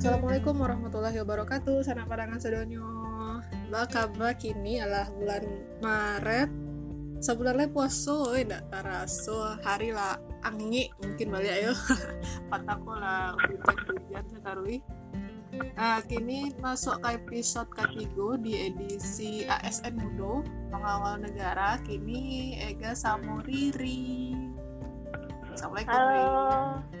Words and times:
Assalamualaikum 0.00 0.56
warahmatullahi 0.64 1.20
wabarakatuh. 1.20 1.84
Sana 1.84 2.08
padangan 2.08 2.40
sedonyo. 2.40 2.88
Bakaba 3.68 4.32
kini 4.32 4.80
adalah 4.80 5.12
bulan 5.12 5.44
Maret. 5.84 6.48
Sebulan 7.20 7.60
le 7.60 7.68
puaso, 7.68 8.32
eh 8.32 8.48
ndak 8.48 8.72
taraso 8.72 9.60
hari 9.60 9.92
lah 9.92 10.16
angi 10.40 10.88
mungkin 11.04 11.28
balik 11.28 11.52
ayo. 11.52 11.76
Patako 12.48 12.96
lah 12.96 13.36
hujan-hujan 13.44 14.24
sekarui. 14.40 14.80
Nah, 15.76 16.00
kini 16.08 16.56
masuk 16.64 16.96
ke 17.04 17.20
episode 17.20 17.68
ketiga 17.68 18.40
di 18.40 18.72
edisi 18.72 19.44
ASN 19.52 20.00
Mudo 20.00 20.40
Pengawal 20.72 21.20
Negara. 21.28 21.76
Kini 21.84 22.56
Ega 22.56 22.96
sama 22.96 23.44
Riri. 23.44 24.32
Assalamualaikum. 25.52 25.92
Halo. 25.92 26.99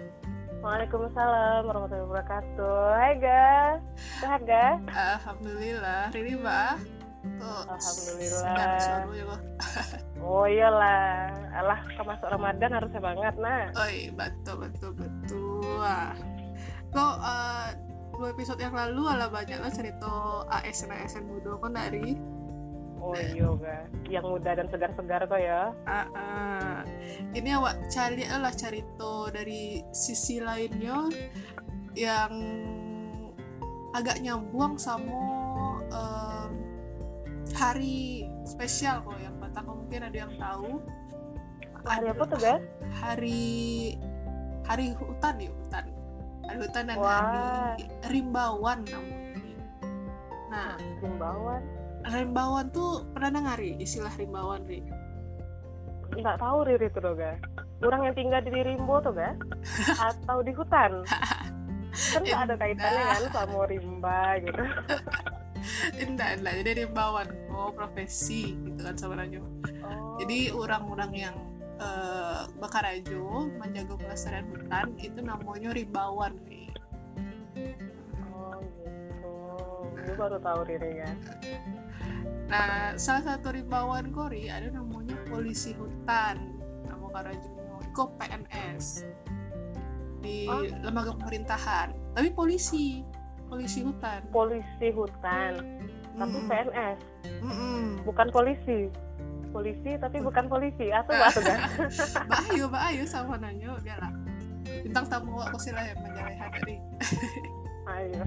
Waalaikumsalam 0.60 1.64
warahmatullahi 1.64 2.04
wabarakatuh. 2.04 2.80
Hai 2.92 3.12
ga, 3.16 3.80
sehat 4.20 4.44
ga? 4.44 4.76
Alhamdulillah, 4.92 6.12
Riri 6.12 6.36
mbak. 6.36 6.76
Kok 7.40 7.62
Alhamdulillah. 7.64 8.52
ya. 9.16 9.36
Oh 10.20 10.44
iyalah, 10.44 11.32
alah 11.56 11.80
masuk 12.04 12.28
Ramadan 12.28 12.76
harusnya 12.76 13.00
banget 13.00 13.34
nah. 13.40 13.72
Oi, 13.88 14.12
betul 14.12 14.68
betul 14.68 14.92
betul. 14.92 15.64
Wah. 15.80 16.12
Kok 16.92 17.16
eh, 17.24 17.68
dua 18.12 18.28
episode 18.28 18.60
yang 18.60 18.76
lalu 18.76 19.08
ala 19.08 19.32
banyak 19.32 19.56
lah 19.64 19.72
cerita 19.72 20.44
ASN 20.52 20.92
ASN 20.92 21.24
muda 21.24 21.56
kok 21.56 21.72
dari 21.72 22.20
Oh 23.00 23.16
iya 23.16 23.48
ga, 23.56 23.78
yang 24.12 24.24
muda 24.28 24.60
dan 24.60 24.68
segar-segar 24.68 25.24
tuh 25.24 25.40
ya. 25.40 25.72
Ah, 25.88 26.04
ah. 26.12 26.76
ini 27.32 27.56
awak 27.56 27.80
cari 27.88 28.28
lah 28.28 28.52
cerita 28.52 29.32
dari 29.32 29.80
sisi 29.90 30.36
lainnya 30.36 31.08
yang 31.96 32.32
agak 33.96 34.22
nyambung 34.22 34.78
sama 34.78 35.18
em, 35.90 36.50
hari 37.56 38.28
spesial 38.46 39.02
kok 39.02 39.18
yang 39.18 39.34
Batak 39.42 39.66
mungkin 39.66 40.00
ada 40.06 40.16
yang 40.16 40.32
tahu 40.38 40.78
Hari 41.80 42.06
apa 42.12 42.22
tuh 42.28 42.38
ga? 42.38 42.56
hari 43.00 43.96
hari 44.68 44.92
hutan 44.94 45.34
ya 45.40 45.50
hutan 45.50 45.84
hari 46.46 46.58
hutan 46.62 46.84
dan 46.86 46.96
Wah. 47.00 47.10
hari 47.18 47.84
rimbawan 48.12 48.84
namanya 48.86 49.18
nah 50.50 50.74
Himbauan. 51.00 51.62
Rimbawan 52.08 52.72
tuh 52.72 53.04
pernah 53.12 53.30
dengar 53.40 53.58
ya 53.60 53.74
istilah 53.76 54.12
rimbawan 54.16 54.64
ri 54.64 54.80
Nggak 56.10 56.42
tahu 56.42 56.66
Riri 56.66 56.90
tuh 56.90 57.14
ga. 57.14 57.38
Orang 57.86 58.02
yang 58.02 58.14
tinggal 58.18 58.42
di 58.42 58.50
Rimbo 58.50 58.98
tuh 58.98 59.14
ga? 59.14 59.30
Atau 60.10 60.42
di 60.42 60.50
hutan? 60.50 61.06
Kan 62.14 62.22
nggak 62.26 62.42
ada 62.50 62.54
kaitannya 62.58 63.02
kan 63.02 63.24
sama 63.34 63.66
rimba 63.66 64.38
gitu. 64.42 64.62
enggak 66.06 66.40
enggak 66.40 66.54
jadi 66.62 66.70
rimbawan 66.86 67.28
oh 67.50 67.74
profesi 67.74 68.54
gitu 68.56 68.80
kan 68.80 68.94
sebenarnya 68.96 69.42
Oh. 69.80 70.14
jadi 70.22 70.54
orang-orang 70.54 71.12
yang 71.12 71.36
eh, 71.82 72.46
Bakarajo 72.62 73.50
menjaga 73.58 73.98
pelestarian 73.98 74.46
hutan 74.54 74.92
itu 75.02 75.18
namanya 75.18 75.74
rimbawan 75.74 76.36
nih 76.46 76.70
Oh 78.30 78.62
gitu. 78.78 79.34
Gue 79.98 80.14
baru 80.14 80.38
tahu 80.38 80.60
Riri 80.64 80.92
ya. 81.02 81.10
Nah, 82.50 82.98
salah 82.98 83.22
satu 83.22 83.54
rimbawan 83.54 84.10
Kori 84.10 84.50
ada 84.50 84.66
namanya 84.74 85.14
polisi 85.30 85.70
hutan. 85.78 86.58
Nama 86.82 87.06
Karajuno 87.14 87.78
itu 87.78 88.02
PNS 88.18 88.86
di 90.20 90.50
Oh. 90.50 90.66
lembaga 90.82 91.14
pemerintahan. 91.14 91.94
Tapi 92.12 92.28
polisi, 92.34 93.06
polisi 93.46 93.86
hutan. 93.86 94.26
Polisi 94.34 94.90
hutan, 94.90 95.62
tapi 96.18 96.36
Mm-mm. 96.36 96.50
PNS. 96.50 96.98
Mm-mm. 97.40 98.04
bukan 98.04 98.28
polisi 98.32 98.88
polisi 99.50 99.98
tapi 99.98 100.22
bukan 100.22 100.46
polisi 100.46 100.94
atau 100.94 101.10
apa 101.10 101.40
kan 101.42 101.58
Bahayu, 102.30 102.70
bahayu 102.70 103.02
sama 103.02 103.34
nanya 103.34 103.74
biarlah. 103.82 104.14
Bintang 104.86 105.10
tamu 105.10 105.42
aku 105.42 105.58
sih 105.58 105.74
lah 105.74 105.90
yang 105.90 105.98
tadi. 106.54 106.78
Ayo 107.90 108.22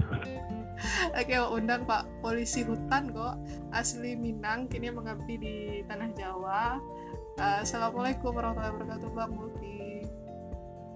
Oke, 1.16 1.32
undang 1.38 1.86
Pak 1.88 2.04
Polisi 2.20 2.60
Hutan 2.66 3.08
kok 3.14 3.40
asli 3.72 4.18
Minang, 4.18 4.68
kini 4.68 4.92
mengabdi 4.92 5.34
di 5.40 5.56
tanah 5.88 6.10
Jawa. 6.12 6.76
Eh, 7.40 7.58
Assalamualaikum 7.64 8.34
warahmatullahi 8.34 8.74
wabarakatuh, 8.74 9.08
Bang 9.16 9.32
Multi. 9.32 10.04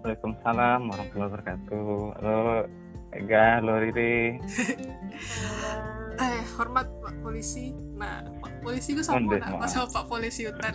Waalaikumsalam 0.05 0.81
warahmatullahi 0.93 1.31
wabarakatuh. 1.33 1.89
Halo 2.21 2.37
Ega, 3.17 3.65
halo 3.65 3.81
Riri. 3.81 4.37
Eh, 6.19 6.41
hormat 6.59 6.91
Pak 6.99 7.15
Polisi. 7.25 7.73
Nah, 7.95 8.27
Pak 8.43 8.61
Polisi 8.61 8.93
itu 8.93 9.07
sama 9.07 9.39
maaf. 9.39 9.71
sama 9.71 9.87
Pak 9.89 10.05
Polisi 10.11 10.51
hutan. 10.51 10.75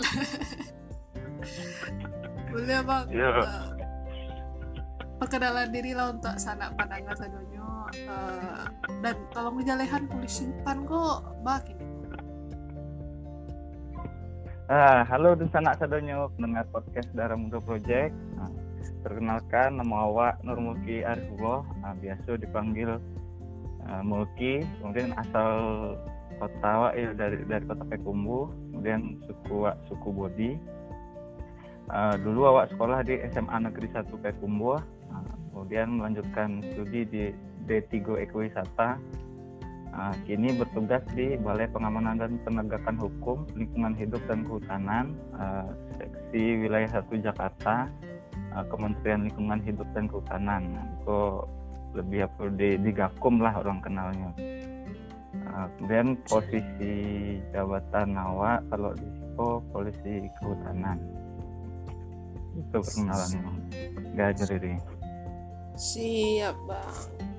Boleh 2.50 2.80
bang. 2.82 3.06
Iya. 3.12 3.30
eh, 3.44 3.64
perkenalan 5.20 5.70
diri 5.72 5.92
lah 5.92 6.16
untuk 6.16 6.36
sanak 6.40 6.74
pandangan 6.80 7.16
sadonyo. 7.16 7.63
Eh, 7.94 8.66
dan 9.06 9.16
tolong 9.32 9.62
dijalehan 9.62 10.10
polisi 10.10 10.50
hutan 10.50 10.86
kok, 10.90 11.18
bang 11.46 11.66
ini. 11.70 11.88
Ah, 14.72 15.04
halo 15.06 15.36
Dusana 15.36 15.76
Sadonyo, 15.76 16.32
pendengar 16.40 16.64
podcast 16.72 17.12
Darah 17.12 17.36
Muda 17.36 17.60
Project. 17.60 18.16
Nah, 18.40 18.48
perkenalkan 19.04 19.76
nama 19.76 20.08
awak 20.08 20.40
Nur 20.42 20.56
Mulki 20.56 21.04
Arifullah, 21.04 21.68
ah, 21.84 21.94
biasa 22.00 22.40
dipanggil 22.40 22.98
ah, 23.86 24.02
Mulki. 24.02 24.64
Kemudian 24.80 25.12
asal 25.20 25.52
kota 26.40 26.68
awak 26.68 26.94
ya 26.96 27.12
dari 27.12 27.44
dari 27.44 27.64
kota 27.68 27.84
Pekumbu, 27.86 28.50
kemudian 28.72 29.20
suku 29.28 29.68
awak 29.68 29.78
suku 29.92 30.10
Bodi. 30.10 30.52
Ah, 31.92 32.16
dulu 32.16 32.48
awak 32.56 32.72
sekolah 32.72 33.04
di 33.04 33.20
SMA 33.36 33.68
Negeri 33.68 33.92
1 33.92 34.10
Pekumbu, 34.16 34.80
ah, 35.12 35.34
kemudian 35.52 36.00
melanjutkan 36.00 36.64
studi 36.72 37.04
di 37.04 37.26
D3 37.66 38.24
Ekowisata 38.28 39.00
Nah, 39.94 40.10
kini 40.26 40.58
bertugas 40.58 41.06
di 41.14 41.38
Balai 41.38 41.70
Pengamanan 41.70 42.18
dan 42.18 42.42
Penegakan 42.42 42.98
Hukum 42.98 43.46
Lingkungan 43.54 43.94
Hidup 43.94 44.26
dan 44.26 44.42
Kehutanan 44.42 45.14
eh, 45.38 45.70
Seksi 46.02 46.66
Wilayah 46.66 47.06
1 47.06 47.14
Jakarta 47.22 47.86
eh, 48.34 48.66
Kementerian 48.74 49.30
Lingkungan 49.30 49.62
Hidup 49.62 49.86
dan 49.94 50.10
Kehutanan. 50.10 50.62
Nah, 50.74 50.86
itu 50.98 51.20
lebih 51.94 52.26
apa 52.26 52.50
di, 52.58 52.70
di 52.82 52.90
Gakum 52.90 53.38
lah 53.38 53.54
orang 53.62 53.86
kenalnya. 53.86 54.34
Eh, 55.54 55.66
kemudian 55.78 56.18
posisi 56.26 56.94
jabatan 57.54 58.18
awak 58.18 58.66
kalau 58.74 58.98
di 58.98 59.06
situ 59.06 59.50
polisi 59.70 60.14
kehutanan. 60.42 60.98
Itu 62.58 62.82
perkenalannya. 62.82 63.46
Gak 64.18 64.42
jadi 64.42 64.74
Siap 65.78 66.58
bang. 66.66 67.33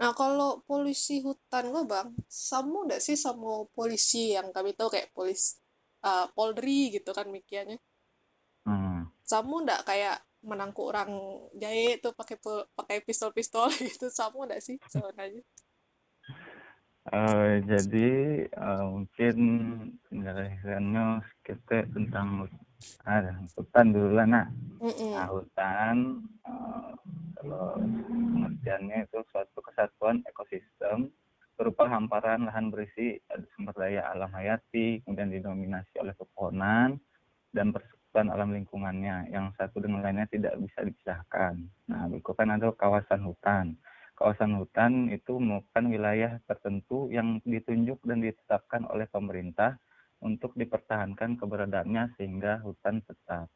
Nah 0.00 0.12
kalau 0.12 0.60
polisi 0.68 1.24
hutan 1.24 1.64
gue 1.72 1.84
bang, 1.92 2.08
sama 2.28 2.84
nggak 2.86 3.00
sih 3.06 3.16
sama 3.16 3.64
polisi 3.76 4.36
yang 4.36 4.52
kami 4.56 4.70
tahu 4.78 4.88
kayak 4.92 5.10
polis 5.16 5.42
eh, 6.04 6.26
Polri 6.36 6.92
gitu 6.94 7.10
kan 7.16 7.26
mikiannya? 7.36 7.78
hmm. 8.66 9.08
Sama 9.30 9.54
nggak 9.64 9.82
kayak 9.88 10.16
menangkuk 10.44 10.86
orang 10.92 11.10
jahit 11.62 12.04
tuh 12.04 12.12
pakai 12.12 12.36
pakai 12.78 12.96
pistol-pistol 13.06 13.72
gitu, 13.88 14.06
sama 14.12 14.44
nggak 14.46 14.62
sih 14.66 14.76
sebenarnya? 14.92 15.42
Eh, 17.12 17.60
jadi 17.68 18.08
eh, 18.48 18.84
mungkin 18.88 19.36
penjelasannya 20.08 21.20
kita 21.44 21.84
tentang 21.92 22.48
ada 23.04 23.32
hutan 23.56 23.86
dulu 23.92 24.10
lah 24.16 24.26
nak. 24.26 24.46
Mm-mm. 24.80 25.12
Nah, 25.12 25.28
hutan 25.32 25.96
eh, 26.44 26.90
kalau 27.40 27.76
pengertiannya 28.08 29.08
itu 29.08 29.18
suatu 29.32 29.58
kesatuan 29.60 30.24
ekosistem 30.24 31.12
berupa 31.54 31.86
hamparan 31.86 32.50
lahan 32.50 32.74
berisi 32.74 33.14
ada 33.30 33.46
sumber 33.54 33.76
daya 33.78 34.10
alam 34.10 34.32
hayati, 34.34 35.04
kemudian 35.06 35.30
didominasi 35.30 36.02
oleh 36.02 36.10
pepohonan 36.18 36.98
dan 37.54 37.70
persekutuan 37.70 38.34
alam 38.34 38.50
lingkungannya 38.50 39.30
yang 39.30 39.54
satu 39.54 39.78
dengan 39.78 40.02
lainnya 40.02 40.26
tidak 40.26 40.58
bisa 40.58 40.82
dipisahkan. 40.82 41.62
Nah, 41.86 42.10
itu 42.10 42.32
kan 42.34 42.50
ada 42.50 42.74
kawasan 42.74 43.22
hutan 43.22 43.78
kawasan 44.14 44.62
hutan 44.62 45.10
itu 45.10 45.42
merupakan 45.42 45.84
wilayah 45.90 46.38
tertentu 46.46 47.10
yang 47.10 47.42
ditunjuk 47.42 47.98
dan 48.06 48.22
ditetapkan 48.22 48.86
oleh 48.86 49.10
pemerintah 49.10 49.76
untuk 50.24 50.56
dipertahankan 50.56 51.36
keberadaannya 51.36 52.16
sehingga 52.16 52.64
hutan 52.64 53.04
tetap. 53.04 53.52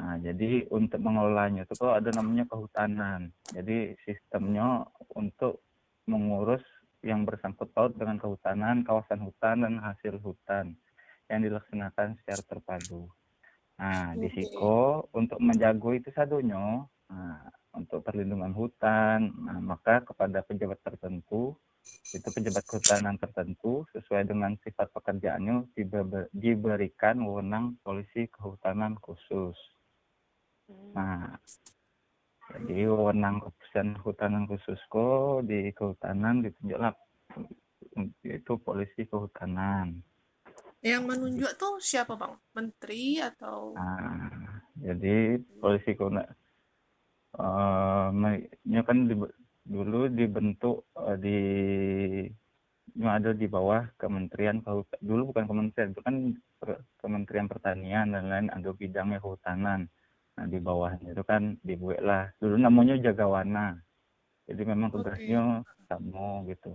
Nah, 0.00 0.16
jadi 0.16 0.64
untuk 0.72 0.96
mengelolanya 1.04 1.68
itu 1.68 1.76
kalau 1.76 1.92
ada 1.92 2.08
namanya 2.08 2.48
kehutanan. 2.48 3.28
Jadi 3.52 3.92
sistemnya 4.08 4.88
untuk 5.12 5.60
mengurus 6.08 6.64
yang 7.04 7.28
bersangkut 7.28 7.68
paut 7.76 7.92
dengan 7.92 8.16
kehutanan, 8.16 8.80
kawasan 8.80 9.20
hutan 9.20 9.68
dan 9.68 9.74
hasil 9.84 10.16
hutan 10.24 10.72
yang 11.28 11.44
dilaksanakan 11.44 12.16
secara 12.24 12.42
terpadu. 12.48 13.12
Nah, 13.76 14.16
di. 14.16 14.28
Siko 14.32 15.08
untuk 15.12 15.36
menjago 15.40 15.92
itu 15.92 16.08
sadunya 16.16 16.84
Nah, 17.10 17.42
untuk 17.70 18.02
perlindungan 18.02 18.50
hutan, 18.50 19.30
nah, 19.46 19.58
maka 19.62 20.02
kepada 20.02 20.42
pejabat 20.42 20.82
tertentu 20.82 21.54
itu 22.10 22.28
pejabat 22.28 22.64
kehutanan 22.66 23.16
tertentu 23.16 23.86
sesuai 23.94 24.28
dengan 24.28 24.52
sifat 24.60 24.90
pekerjaannya 24.92 25.70
diberikan 26.34 27.22
wewenang 27.22 27.78
polisi 27.80 28.26
kehutanan 28.28 28.98
khusus. 28.98 29.56
Hmm. 30.66 30.92
Nah, 30.92 31.38
jadi 32.50 32.90
wewenang 32.90 33.38
kepolisian 33.38 33.88
kehutanan 34.02 34.44
khusus 34.50 34.80
kok 34.90 35.46
di 35.46 35.70
kehutanan 35.70 36.42
ditunjuklah 36.42 36.94
itu 38.26 38.52
polisi 38.60 39.06
kehutanan. 39.06 40.02
Yang 40.82 41.02
menunjuk 41.06 41.52
tuh 41.60 41.76
siapa 41.78 42.16
bang? 42.16 42.34
Menteri 42.56 43.22
atau? 43.22 43.76
Nah, 43.78 44.58
jadi 44.74 45.38
polisi 45.62 45.94
kehutanan 45.94 46.26
uh, 47.38 48.10
kan 48.86 48.98
di, 49.06 49.14
dulu 49.66 50.10
dibentuk 50.10 50.88
uh, 50.96 51.14
di 51.14 51.38
ada 52.98 53.30
di 53.30 53.46
bawah 53.46 53.86
Kementerian 53.96 54.58
Kehutanan. 54.66 55.02
Dulu 55.04 55.22
bukan 55.30 55.44
Kementerian, 55.46 55.94
itu 55.94 56.02
kan 56.02 56.14
Kementerian 56.98 57.46
Pertanian 57.46 58.10
dan 58.10 58.24
lain 58.26 58.48
ada 58.50 58.70
bidangnya 58.74 59.22
kehutanan. 59.22 59.86
Nah, 60.34 60.46
di 60.48 60.58
bawahnya 60.58 61.14
itu 61.14 61.22
kan 61.22 61.54
dibuat 61.62 62.00
lah. 62.02 62.24
Dulu 62.42 62.56
namanya 62.58 62.98
Jagawana. 62.98 63.78
Jadi 64.50 64.62
memang 64.66 64.90
tugasnya 64.90 65.62
okay. 65.62 65.86
sama 65.86 66.42
gitu. 66.50 66.74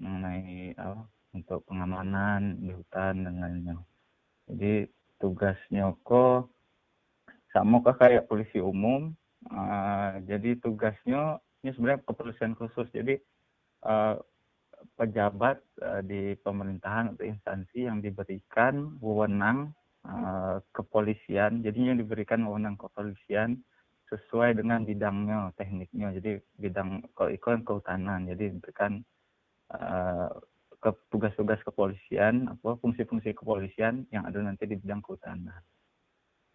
Mengenai 0.00 0.76
apa, 0.76 1.08
untuk 1.32 1.64
pengamanan 1.64 2.60
di 2.60 2.72
hutan 2.76 3.24
dan 3.24 3.34
lainnya. 3.40 3.76
Jadi 4.50 4.90
tugasnya 5.16 5.94
kok 6.04 6.52
sama 7.50 7.82
kayak 7.82 8.28
polisi 8.28 8.60
umum, 8.60 9.12
Uh, 9.48 10.20
jadi 10.28 10.60
tugasnya 10.60 11.40
ini 11.64 11.72
sebenarnya 11.72 12.04
kepolisian 12.04 12.52
khusus. 12.58 12.84
Jadi 12.92 13.16
uh, 13.88 14.20
pejabat 15.00 15.60
uh, 15.80 16.04
di 16.04 16.36
pemerintahan 16.44 17.16
atau 17.16 17.24
instansi 17.24 17.88
yang 17.88 18.04
diberikan 18.04 19.00
wewenang 19.00 19.72
uh, 20.04 20.60
kepolisian. 20.76 21.64
Jadi 21.64 21.92
yang 21.92 21.98
diberikan 22.00 22.44
wewenang 22.44 22.76
kepolisian 22.76 23.64
sesuai 24.12 24.58
dengan 24.58 24.84
bidangnya, 24.84 25.54
tekniknya. 25.56 26.12
Jadi 26.20 26.42
bidang 26.60 27.08
kalau 27.16 27.30
ikon 27.32 27.64
kehutanan. 27.64 28.28
Jadi 28.28 28.60
diberikan 28.60 29.00
uh, 29.72 30.28
ke 30.80 30.90
tugas-tugas 31.12 31.60
kepolisian, 31.60 32.48
apa 32.48 32.80
fungsi-fungsi 32.80 33.36
kepolisian 33.36 34.08
yang 34.10 34.24
ada 34.24 34.40
nanti 34.40 34.64
di 34.64 34.80
bidang 34.80 35.04
kehutanan. 35.04 35.60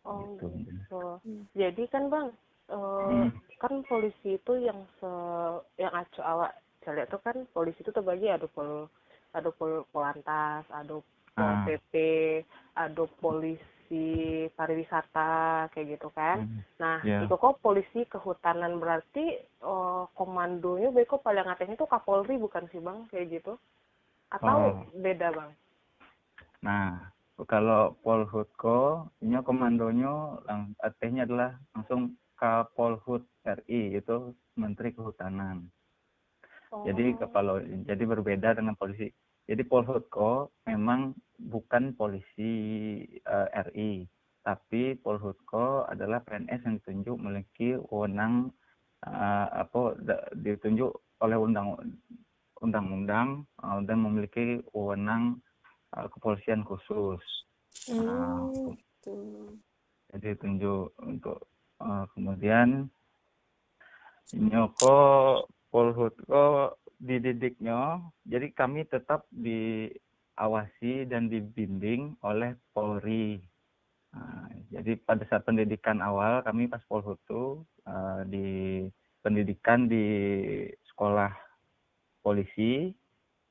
Oh 0.05 0.37
gitu. 0.37 0.45
gitu. 0.65 1.01
Jadi 1.57 1.83
kan 1.89 2.09
bang, 2.09 2.29
uh, 2.71 3.29
kan 3.61 3.73
polisi 3.87 4.37
itu 4.37 4.53
yang 4.61 4.79
se 4.99 5.11
yang 5.79 5.93
acu 5.95 6.21
awak 6.21 6.53
lihat 6.85 7.09
tuh 7.09 7.21
kan 7.25 7.37
polisi 7.49 7.81
itu 7.81 7.89
terbagi 7.89 8.29
ada 8.29 8.45
pol 8.45 8.85
ada 9.33 9.49
pol 9.49 9.81
polantas 9.89 10.61
ada 10.69 11.01
pol 11.33 11.49
ah. 11.49 11.65
pp 11.65 11.93
ada 12.77 13.03
polisi 13.17 14.45
pariwisata 14.53 15.65
kayak 15.73 15.97
gitu 15.97 16.13
kan 16.13 16.45
hmm. 16.45 16.61
nah 16.77 17.01
yeah. 17.01 17.25
itu 17.25 17.33
kok 17.33 17.57
polisi 17.65 18.05
kehutanan 18.05 18.77
berarti 18.77 19.41
uh, 19.65 20.05
komandonya 20.13 20.93
beko 20.93 21.17
paling 21.25 21.49
atasnya 21.49 21.73
itu 21.73 21.89
kapolri 21.89 22.37
bukan 22.37 22.69
sih 22.69 22.77
bang 22.77 23.09
kayak 23.09 23.41
gitu 23.41 23.57
atau 24.29 24.57
oh. 24.77 24.85
beda 24.93 25.33
bang 25.33 25.51
nah 26.61 27.09
kalau 27.43 27.99
Polhutko, 27.99 29.11
ini 29.19 29.35
komandonya 29.43 30.39
artinya 30.79 31.27
adalah 31.27 31.51
langsung 31.75 32.15
Kapolhut 32.35 33.23
RI 33.43 33.95
itu 33.95 34.35
Menteri 34.59 34.91
Kehutanan. 34.91 35.67
Oh. 36.75 36.83
Jadi 36.83 37.15
kalau 37.31 37.61
jadi 37.63 38.03
berbeda 38.03 38.57
dengan 38.57 38.75
polisi. 38.75 39.07
Jadi 39.45 39.61
Polhutko 39.61 40.57
memang 40.65 41.13
bukan 41.37 41.93
polisi 41.93 42.51
uh, 43.29 43.45
eh, 43.53 43.69
RI, 43.69 43.91
tapi 44.41 44.97
Polhutko 44.97 45.85
adalah 45.85 46.25
PNS 46.25 46.65
yang 46.65 46.75
ditunjuk 46.81 47.15
memiliki 47.21 47.77
wewenang 47.93 48.49
uh, 49.05 49.47
apa 49.53 50.01
ditunjuk 50.33 50.89
oleh 51.21 51.37
undang 51.37 51.77
undang-undang 52.57 53.45
uh, 53.61 53.79
dan 53.85 54.01
memiliki 54.01 54.65
wewenang 54.73 55.37
uh, 55.93 56.09
kepolisian 56.09 56.65
khusus. 56.65 57.21
Hmm, 57.85 58.73
uh, 59.05 59.53
jadi 60.09 60.33
tunjuk 60.41 60.89
untuk 61.05 61.45
uh, 61.81 62.05
kemudian 62.15 62.87
nyoko 64.33 64.97
polhutko 65.69 66.75
dididiknya 66.97 68.01
jadi 68.25 68.47
kami 68.55 68.87
tetap 68.87 69.27
diawasi 69.31 71.05
dan 71.05 71.27
dibimbing 71.29 72.15
oleh 72.23 72.55
Polri. 72.71 73.37
Uh, 74.15 74.47
jadi 74.71 74.95
pada 75.03 75.27
saat 75.27 75.43
pendidikan 75.43 75.99
awal 75.99 76.39
kami 76.39 76.71
pas 76.71 76.79
polhut 76.87 77.19
itu 77.27 77.67
uh, 77.83 78.23
di 78.23 78.87
pendidikan 79.19 79.91
di 79.91 80.07
sekolah 80.87 81.35
polisi 82.23 82.95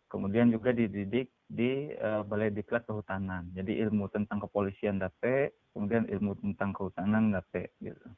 kemudian 0.09 0.49
juga 0.49 0.73
dididik 0.73 1.29
di 1.54 1.94
uh, 1.94 2.26
Balai 2.26 2.50
Diklat 2.50 2.82
Kehutanan. 2.82 3.54
Jadi 3.54 3.78
ilmu 3.86 4.10
tentang 4.10 4.42
kepolisian 4.42 4.98
dapat, 4.98 5.54
kemudian 5.70 6.10
ilmu 6.10 6.34
tentang 6.42 6.74
kehutanan 6.74 7.30
dapat 7.30 7.70
gitu. 7.78 8.08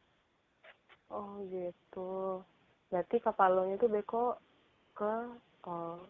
Oh 1.12 1.44
gitu. 1.52 2.40
Berarti 2.88 3.16
kapalnya 3.20 3.76
itu 3.76 3.86
beko 3.92 4.40
ke 4.96 5.12
uh, 5.68 6.00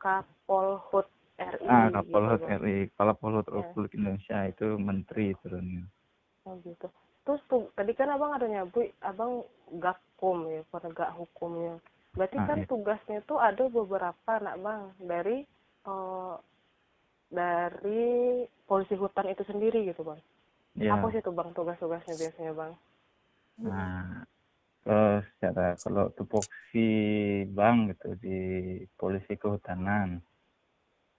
Kapolhut 0.00 1.06
RI. 1.36 1.68
Ah, 1.68 1.92
Kapolhut 1.92 2.40
gitu, 2.40 2.56
RI, 2.64 2.78
Kepala 2.88 3.12
Polhut 3.12 3.46
ya. 3.46 3.60
Republik 3.60 3.92
Indonesia 3.92 4.38
itu 4.48 4.66
menteri 4.80 5.36
turunnya. 5.44 5.84
Oh 6.48 6.56
gitu. 6.64 6.88
Terus 7.28 7.40
tuh 7.52 7.68
tadi 7.76 7.92
kan 7.92 8.08
abang 8.08 8.32
ada 8.32 8.48
nyebut 8.48 8.88
abang 9.04 9.44
gakum 9.76 10.48
ya, 10.48 10.64
penegak 10.72 11.12
hukumnya. 11.20 11.76
Berarti 12.16 12.36
ah, 12.40 12.46
kan 12.48 12.58
iya. 12.64 12.66
tugasnya 12.66 13.18
tuh 13.28 13.38
ada 13.38 13.68
beberapa 13.68 14.32
nak 14.40 14.56
bang 14.64 14.82
dari 15.04 15.36
uh, 15.86 16.40
dari 17.30 18.44
polisi 18.66 18.98
hutan 18.98 19.30
itu 19.30 19.46
sendiri 19.46 19.86
gitu 19.86 20.02
bang. 20.02 20.20
Ya. 20.78 20.98
Apa 20.98 21.14
sih 21.14 21.22
tuh 21.22 21.34
bang 21.34 21.50
tugas-tugasnya 21.54 22.14
biasanya 22.18 22.52
bang? 22.54 22.72
Nah, 23.62 24.26
uh, 24.86 25.18
secara 25.34 25.78
kalau 25.78 26.10
tupoksi 26.18 26.88
bang 27.50 27.90
gitu 27.94 28.18
di 28.18 28.38
polisi 28.98 29.38
kehutanan. 29.38 30.18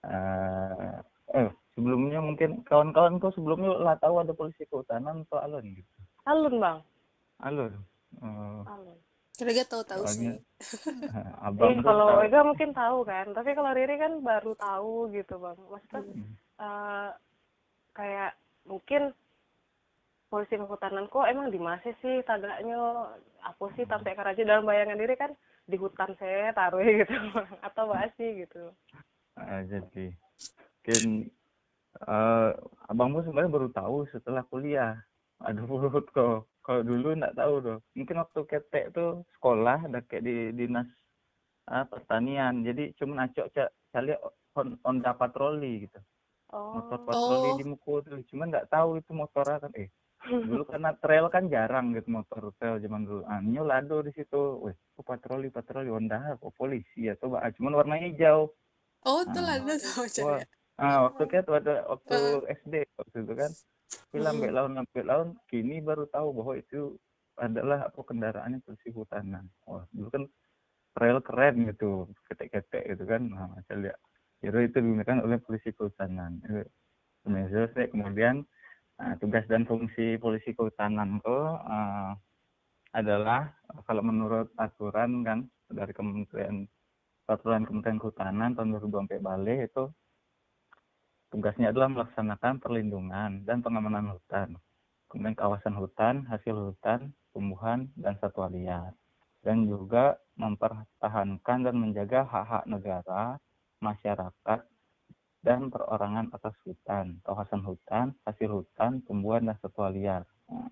Uh, 0.02 0.98
eh 1.32 1.48
sebelumnya 1.72 2.18
mungkin 2.20 2.60
kawan-kawan 2.66 3.22
kau 3.22 3.32
sebelumnya 3.32 3.72
lah 3.78 3.96
tahu 3.96 4.20
ada 4.20 4.36
polisi 4.36 4.68
kehutanan 4.68 5.24
atau 5.28 5.40
alun 5.40 5.64
gitu? 5.72 5.92
Alun 6.28 6.54
bang. 6.60 6.78
Alun. 7.40 7.72
Uh, 8.20 8.62
alun. 8.68 8.98
Kira-kira 9.32 9.64
tahu-tahu 9.64 10.04
sih. 10.06 10.36
abang 11.48 11.80
eh, 11.80 11.84
kalau 11.84 12.08
tahu. 12.20 12.24
Ega 12.28 12.40
mungkin 12.44 12.70
tahu 12.76 12.98
kan, 13.08 13.26
tapi 13.32 13.50
kalau 13.56 13.70
Riri 13.72 13.96
kan 13.96 14.12
baru 14.20 14.52
tahu 14.54 15.08
gitu 15.16 15.34
bang. 15.40 15.58
Maksudnya 15.72 16.04
hmm. 16.04 16.32
uh, 16.60 17.08
kayak 17.96 18.36
mungkin 18.68 19.16
polisi 20.28 20.56
kehutanan 20.56 21.12
kok 21.12 21.28
emang 21.28 21.52
di 21.52 21.60
mana 21.60 21.80
sih 21.84 22.24
tagaknya 22.24 22.76
apa 23.44 23.64
sih 23.76 23.84
hmm. 23.84 23.92
sampai 23.92 24.16
karaja 24.16 24.40
dalam 24.44 24.64
bayangan 24.64 24.96
diri 24.96 25.12
kan 25.16 25.32
di 25.68 25.76
hutan 25.76 26.16
saya 26.16 26.56
taruh 26.56 26.80
gitu 27.04 27.16
atau 27.60 27.92
sih 28.16 28.44
gitu. 28.44 28.72
Uh, 29.36 29.60
jadi 29.64 30.12
mungkin 30.82 31.30
uh, 32.04 32.50
abangmu 32.90 33.22
sebenarnya 33.24 33.54
baru 33.54 33.68
tahu 33.72 33.96
setelah 34.10 34.42
kuliah. 34.48 34.98
Aduh, 35.42 35.66
kok 36.14 36.51
kalau 36.62 36.82
dulu 36.86 37.18
nggak 37.18 37.36
tahu 37.36 37.54
tuh. 37.62 37.78
Mungkin 37.98 38.16
waktu 38.22 38.40
ketek 38.46 38.86
tuh 38.94 39.26
sekolah 39.38 39.90
ada 39.90 40.00
kayak 40.06 40.22
di 40.22 40.34
dinas 40.54 40.88
ah, 41.66 41.84
pertanian. 41.84 42.62
Jadi 42.62 42.94
cuma 42.96 43.26
acok 43.26 43.50
cari 43.92 44.14
on 44.54 44.78
onda 44.86 45.12
patroli 45.12 45.86
gitu. 45.86 46.00
Oh. 46.52 46.76
motor 46.76 47.00
patroli 47.08 47.48
oh. 47.50 47.58
di 47.58 47.64
muku 47.66 47.92
tuh. 48.06 48.22
Cuma 48.30 48.46
nggak 48.46 48.70
tahu 48.70 49.02
itu 49.02 49.10
motor 49.10 49.44
kan 49.44 49.72
eh 49.74 49.90
dulu 50.22 50.62
karena 50.70 50.94
trail 51.02 51.26
kan 51.26 51.50
jarang 51.50 51.90
gitu 51.98 52.08
motor 52.14 52.54
trail 52.56 52.78
zaman 52.78 53.02
dulu. 53.02 53.22
Ah 53.26 53.42
lado 53.42 53.96
di 54.06 54.12
situ. 54.14 54.62
Weh 54.62 54.76
oh, 54.96 55.04
patroli 55.04 55.50
patroli? 55.50 55.90
Honda 55.90 56.38
kok 56.38 56.54
polisi? 56.54 57.10
Ya 57.10 57.18
coba. 57.18 57.42
Ah, 57.42 57.50
cuman 57.50 57.74
warnanya 57.74 58.06
hijau. 58.06 58.54
Oh 59.02 59.26
itu 59.26 59.38
nah, 59.42 59.58
lado 59.58 59.72
tuh 59.74 60.38
ah 60.80 61.06
waktu 61.08 61.22
kan 61.28 61.44
waktu 61.46 61.72
waktu 61.84 62.16
uh. 62.16 62.42
SD 62.64 62.74
waktu 62.96 63.16
itu 63.22 63.34
kan 63.36 63.50
tapi 63.92 64.18
hmm. 64.20 64.54
laun 64.54 64.72
lambat 64.78 65.04
laun 65.04 65.28
kini 65.48 65.80
baru 65.84 66.08
tahu 66.08 66.32
bahwa 66.32 66.54
itu 66.56 66.96
adalah 67.40 67.88
apa 67.88 68.00
kendaraannya 68.00 68.60
polisi 68.64 68.92
hutanan 68.92 69.48
wah 69.64 69.84
dulu 69.92 70.08
kan 70.12 70.24
trail 70.92 71.18
keren 71.24 71.68
gitu 71.68 72.08
ketek-ketek 72.28 72.84
gitu 72.94 73.04
kan. 73.08 73.22
Nah, 73.32 73.56
saya 73.68 73.88
lihat 73.88 73.98
jadi 74.42 74.68
itu 74.68 74.78
digunakan 74.82 75.18
oleh 75.24 75.38
polisi 75.40 75.70
kehutanan. 75.72 76.42
Kemudian 77.24 78.44
nah, 78.98 79.14
tugas 79.22 79.46
dan 79.48 79.64
fungsi 79.64 80.18
polisi 80.20 80.52
kehutanan 80.52 81.22
itu 81.22 81.38
uh, 81.62 82.12
adalah 82.92 83.48
kalau 83.88 84.04
menurut 84.04 84.52
aturan 84.60 85.24
kan 85.24 85.38
dari 85.72 85.92
Kementerian 85.96 86.68
Peraturan 87.22 87.64
Kementerian 87.64 88.02
Kehutanan 88.02 88.52
tahun 88.58 88.76
2024 88.82 89.22
balik 89.22 89.72
itu 89.72 89.84
tugasnya 91.32 91.72
adalah 91.72 91.88
melaksanakan 91.88 92.60
perlindungan 92.60 93.42
dan 93.48 93.64
pengamanan 93.64 94.12
hutan, 94.12 94.60
kemudian 95.08 95.32
kawasan 95.32 95.72
hutan, 95.80 96.28
hasil 96.28 96.52
hutan, 96.52 97.16
tumbuhan, 97.32 97.88
dan 97.96 98.20
satwa 98.20 98.52
liar, 98.52 98.92
dan 99.40 99.64
juga 99.64 100.20
mempertahankan 100.36 101.58
dan 101.64 101.74
menjaga 101.80 102.28
hak-hak 102.28 102.64
negara, 102.68 103.40
masyarakat, 103.80 104.60
dan 105.42 105.60
perorangan 105.72 106.28
atas 106.36 106.54
hutan, 106.62 107.18
kawasan 107.24 107.64
hutan, 107.64 108.12
hasil 108.28 108.62
hutan, 108.62 109.00
tumbuhan, 109.08 109.48
dan 109.48 109.56
satwa 109.58 109.88
liar. 109.90 110.22
Nah, 110.52 110.68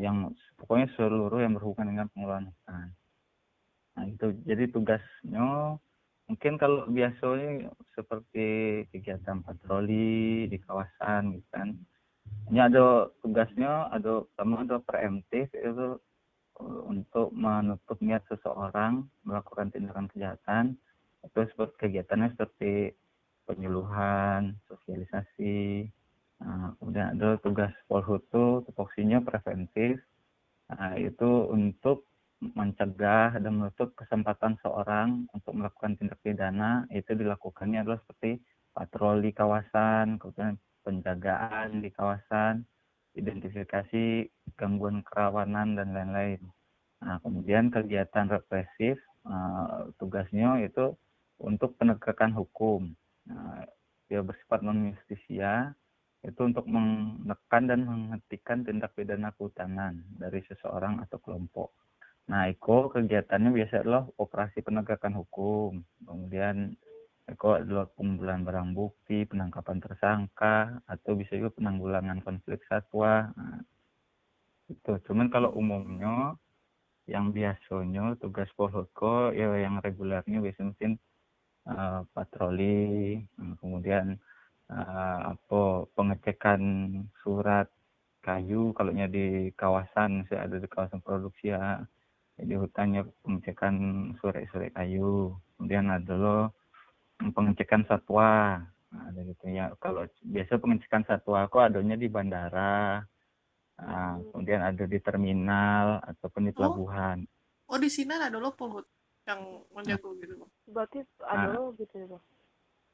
yang 0.00 0.32
pokoknya 0.56 0.88
seluruh 0.96 1.40
yang 1.40 1.56
berhubungan 1.56 1.88
dengan 1.92 2.06
pengelolaan 2.12 2.48
hutan. 2.52 2.88
Nah 3.98 4.04
itu 4.06 4.26
jadi 4.46 4.70
tugasnya 4.70 5.74
mungkin 6.28 6.60
kalau 6.60 6.84
biasanya 6.86 7.72
seperti 7.96 8.46
kegiatan 8.92 9.40
patroli 9.42 10.46
di 10.46 10.58
kawasan 10.62 11.40
gitu 11.40 11.48
kan. 11.50 11.74
Ini 12.52 12.68
ada 12.68 13.08
tugasnya, 13.24 13.88
ada 13.92 14.24
pertama 14.28 14.64
ada 14.64 14.76
preemptif 14.80 15.48
itu 15.56 15.96
uh, 16.60 16.80
untuk 16.88 17.32
menutup 17.32 17.96
niat 18.04 18.24
seseorang 18.28 19.08
melakukan 19.24 19.72
tindakan 19.72 20.08
kejahatan. 20.12 20.64
Itu 21.24 21.48
seperti 21.48 21.88
kegiatannya 21.88 22.36
seperti 22.36 22.92
penyuluhan, 23.48 24.60
sosialisasi, 24.68 25.88
Nah, 26.38 26.70
kemudian 26.78 27.18
ada 27.18 27.34
tugas 27.42 27.74
Polhutu, 27.90 28.62
tupoksinya 28.62 29.18
preventif, 29.22 29.98
nah, 30.70 30.94
itu 30.94 31.50
untuk 31.50 32.06
mencegah 32.38 33.34
dan 33.34 33.52
menutup 33.58 33.94
kesempatan 33.98 34.54
seorang 34.62 35.26
untuk 35.34 35.58
melakukan 35.58 35.98
tindak 35.98 36.22
pidana 36.22 36.86
itu 36.94 37.14
dilakukannya 37.18 37.82
adalah 37.82 37.98
seperti 38.06 38.38
patroli 38.70 39.34
kawasan, 39.34 40.22
kemudian 40.22 40.54
penjagaan 40.86 41.82
di 41.82 41.90
kawasan, 41.90 42.62
identifikasi 43.18 44.30
gangguan 44.54 45.02
kerawanan 45.02 45.74
dan 45.74 45.90
lain-lain. 45.90 46.40
Nah, 47.02 47.18
kemudian 47.22 47.74
kegiatan 47.74 48.30
represif 48.30 49.02
uh, 49.26 49.90
tugasnya 49.98 50.62
itu 50.62 50.94
untuk 51.42 51.74
penegakan 51.74 52.34
hukum. 52.34 52.94
Nah, 53.26 53.66
dia 54.06 54.22
bersifat 54.22 54.62
non 54.62 54.94
justisia 54.94 55.74
itu 56.26 56.40
untuk 56.42 56.66
menekan 56.66 57.70
dan 57.70 57.86
menghentikan 57.86 58.66
tindak 58.66 58.90
pidana 58.98 59.30
kehutanan 59.38 60.02
dari 60.18 60.42
seseorang 60.46 60.98
atau 61.06 61.18
kelompok. 61.22 61.70
Nah, 62.28 62.52
Eko 62.52 62.92
kegiatannya 62.92 63.50
biasa 63.56 63.80
adalah 63.80 64.04
operasi 64.20 64.60
penegakan 64.60 65.16
hukum, 65.16 65.80
kemudian 66.04 66.76
Eko 67.24 67.56
adalah 67.60 67.88
pengumpulan 67.96 68.44
barang 68.44 68.76
bukti, 68.76 69.24
penangkapan 69.24 69.80
tersangka, 69.80 70.80
atau 70.84 71.12
bisa 71.16 71.36
juga 71.40 71.56
penanggulangan 71.56 72.20
konflik 72.20 72.60
satwa. 72.68 73.32
Nah, 73.32 73.64
itu. 74.68 74.92
Cuman 75.08 75.32
kalau 75.32 75.56
umumnya 75.56 76.36
yang 77.08 77.32
biasanya 77.32 78.20
tugas 78.20 78.52
Polhutko 78.52 79.32
ya 79.32 79.48
yang 79.56 79.80
regulernya 79.80 80.44
biasanya 80.44 80.76
mungkin 80.76 80.92
uh, 81.64 82.04
patroli, 82.12 83.24
kemudian 83.64 84.20
uh, 84.68 85.32
apa 85.32 85.88
pengecekan 85.96 86.60
surat 87.24 87.72
kayu 88.20 88.76
kalau 88.76 88.92
di 88.92 89.48
kawasan 89.56 90.28
saya 90.28 90.44
ada 90.44 90.60
di 90.60 90.68
kawasan 90.68 91.00
produksi 91.00 91.48
ya 91.48 91.80
jadi 92.38 92.54
hutannya 92.54 93.02
pengecekan 93.26 93.74
surat-surat 94.22 94.70
kayu. 94.72 95.34
Kemudian 95.58 95.90
ada 95.90 96.14
lo 96.14 96.38
pengecekan 97.18 97.84
satwa. 97.90 98.62
Nah, 98.88 99.02
ada 99.12 99.20
gitu 99.20 99.52
ya 99.52 99.74
kalau 99.82 100.08
biasa 100.24 100.56
pengecekan 100.56 101.04
satwa 101.04 101.50
kok 101.50 101.60
adanya 101.60 101.98
di 101.98 102.08
bandara. 102.08 103.02
Nah, 103.78 104.18
kemudian 104.32 104.62
ada 104.62 104.84
di 104.86 104.98
terminal 105.02 106.02
ataupun 106.02 106.48
di 106.48 106.52
oh. 106.52 106.56
pelabuhan. 106.56 107.26
Oh, 107.66 107.74
oh 107.74 107.78
di 107.78 107.90
sini 107.90 108.14
ada 108.14 108.38
lo 108.38 108.54
polhut 108.54 108.86
yang 109.28 109.60
menjaga 109.76 110.08
gitu 110.24 110.48
berarti 110.72 111.04
ada 111.20 111.52
nah, 111.52 111.60
lo 111.60 111.76
gitu 111.76 112.00
ya 112.00 112.16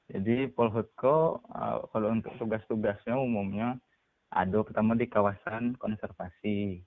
jadi 0.05 0.53
Polhutko 0.53 1.41
uh, 1.49 1.89
kalau 1.89 2.13
untuk 2.13 2.37
tugas-tugasnya 2.37 3.17
umumnya 3.17 3.81
ada 4.29 4.61
pertama 4.61 4.93
di 4.93 5.09
kawasan 5.09 5.79
konservasi. 5.81 6.85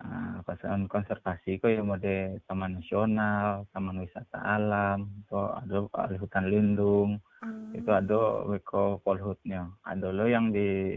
Uh, 0.00 0.40
kawasan 0.48 0.88
konservasi 0.88 1.60
kok 1.60 1.68
yang 1.68 1.84
mode 1.84 2.40
taman 2.48 2.80
nasional, 2.80 3.68
taman 3.68 4.00
wisata 4.00 4.40
alam, 4.40 5.12
itu 5.20 5.36
ada 5.92 6.16
hutan 6.16 6.48
lindung, 6.48 7.20
hmm. 7.44 7.76
itu 7.76 7.90
ada 7.92 8.48
weko 8.48 9.04
polhutnya. 9.04 9.68
Ada 9.84 10.08
lo 10.08 10.24
yang 10.24 10.56
di 10.56 10.96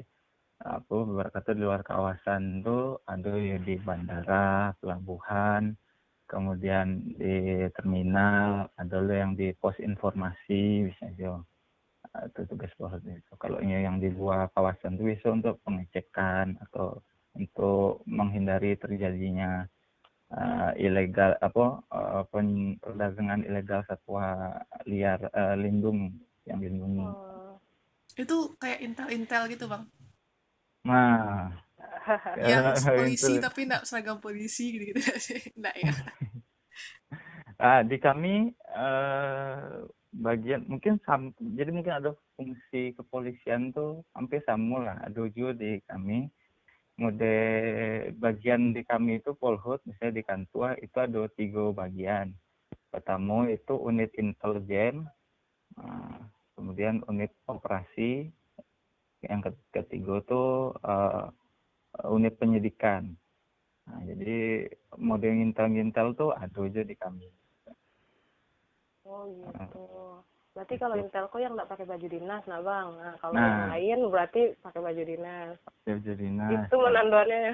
apa 0.64 0.96
beberapa 1.04 1.44
di 1.52 1.60
luar 1.60 1.84
kawasan 1.84 2.64
itu 2.64 2.96
ada 3.04 3.36
ya 3.36 3.60
di 3.60 3.76
bandara, 3.84 4.72
pelabuhan, 4.80 5.76
kemudian 6.34 7.14
di 7.20 7.68
terminal 7.76 8.72
ada 8.80 8.98
lo 9.04 9.14
yang 9.14 9.36
di 9.36 9.52
pos 9.54 9.76
informasi 9.84 10.88
bisa 10.88 11.12
aja 11.12 11.38
itu 12.26 12.42
tugas 12.46 12.74
pos 12.78 12.94
itu 13.06 13.34
kalau 13.42 13.62
yang 13.62 13.98
di 13.98 14.10
luar 14.14 14.50
kawasan 14.54 14.98
itu 14.98 15.14
bisa 15.14 15.34
untuk 15.34 15.58
pengecekan 15.66 16.58
atau 16.70 17.02
untuk 17.34 18.06
menghindari 18.06 18.78
terjadinya 18.78 19.66
uh, 20.34 20.72
ilegal 20.78 21.38
apa 21.42 21.82
uh, 21.90 22.24
perdagangan 22.30 23.46
ilegal 23.46 23.82
satwa 23.90 24.58
liar 24.86 25.22
uh, 25.34 25.58
lindung 25.58 26.14
yang 26.46 26.60
dilindungi. 26.60 27.08
Oh. 27.08 27.58
itu 28.14 28.54
kayak 28.62 28.86
intel-intel 28.86 29.50
gitu 29.50 29.66
bang? 29.66 29.84
Nah. 30.86 31.50
Ya 32.36 32.76
polisi 33.00 33.40
tapi 33.40 33.64
enggak 33.64 33.88
seragam 33.88 34.20
polisi 34.20 34.76
gitu 34.76 34.92
gitu 34.92 35.00
enggak 35.58 35.76
ya. 35.80 35.94
Ah 37.56 37.80
di 37.80 37.96
kami 37.96 38.52
uh, 38.76 39.88
bagian 40.12 40.68
mungkin 40.68 41.00
sam, 41.08 41.32
jadi 41.40 41.72
mungkin 41.72 41.94
ada 41.96 42.12
fungsi 42.36 42.92
kepolisian 43.00 43.72
tuh 43.72 44.04
hampir 44.12 44.44
sama 44.44 44.84
lah 44.84 44.98
ada 45.00 45.26
juga 45.32 45.56
di 45.56 45.80
kami 45.88 46.28
mode 46.98 47.36
bagian 48.22 48.72
di 48.76 48.86
kami 48.86 49.18
itu 49.18 49.34
polhut 49.34 49.82
misalnya 49.90 50.14
di 50.20 50.24
kantua 50.24 50.78
itu 50.78 50.94
ada 51.02 51.26
tiga 51.34 51.74
bagian 51.74 52.30
pertama 52.94 53.50
itu 53.50 53.74
unit 53.82 54.14
intelijen 54.14 55.10
uh, 55.82 56.18
kemudian 56.54 57.02
unit 57.10 57.34
operasi 57.50 58.30
yang 59.24 59.40
ketiga 59.72 60.20
tuh 60.28 60.76
uh, 60.84 61.32
unit 62.12 62.36
penyidikan. 62.36 63.16
Nah, 63.88 64.00
jadi 64.08 64.68
mode 65.00 65.28
intel-intel 65.28 66.16
tuh 66.16 66.32
ada 66.36 66.60
aja 66.64 66.82
di 66.84 66.96
kami. 66.96 67.28
Oh 69.04 69.28
gitu. 69.28 69.84
Berarti 70.54 70.74
kalau 70.78 70.96
gitu. 70.98 71.10
Intelco 71.10 71.38
yang 71.42 71.54
nggak 71.58 71.70
pakai 71.70 71.86
baju 71.90 72.08
dinas, 72.08 72.44
nah 72.46 72.62
bang. 72.62 72.88
Nah 72.94 73.14
kalau 73.18 73.34
nah, 73.34 73.42
yang 73.42 73.70
lain 73.74 74.00
berarti 74.14 74.42
pakai 74.62 74.82
baju 74.86 75.02
dinas. 75.02 75.58
Pakai 75.66 75.92
baju 75.98 76.14
dinas. 76.14 76.52
Itu 76.70 76.76
menanduannya. 76.78 77.42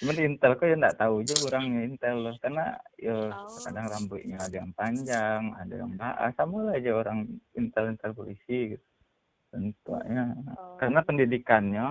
Cuman 0.00 0.16
Intel 0.20 0.52
kok 0.56 0.68
ya 0.68 0.76
nggak 0.76 0.98
tahu 1.00 1.14
aja 1.20 1.34
orangnya 1.44 1.80
Intel 1.84 2.16
loh, 2.24 2.34
karena 2.40 2.64
ya 2.96 3.16
oh. 3.28 3.60
kadang 3.64 3.86
rambutnya 3.92 4.36
ada 4.40 4.56
yang 4.56 4.72
panjang, 4.72 5.42
ada 5.52 5.74
yang 5.76 5.92
ah, 6.00 6.32
sama 6.36 6.72
aja 6.72 6.90
orang 6.96 7.28
Intel 7.56 7.92
Intel 7.92 8.12
polisi 8.16 8.76
gitu. 8.76 8.86
Tentunya 9.52 10.32
oh. 10.56 10.76
karena 10.80 11.00
pendidikannya 11.04 11.86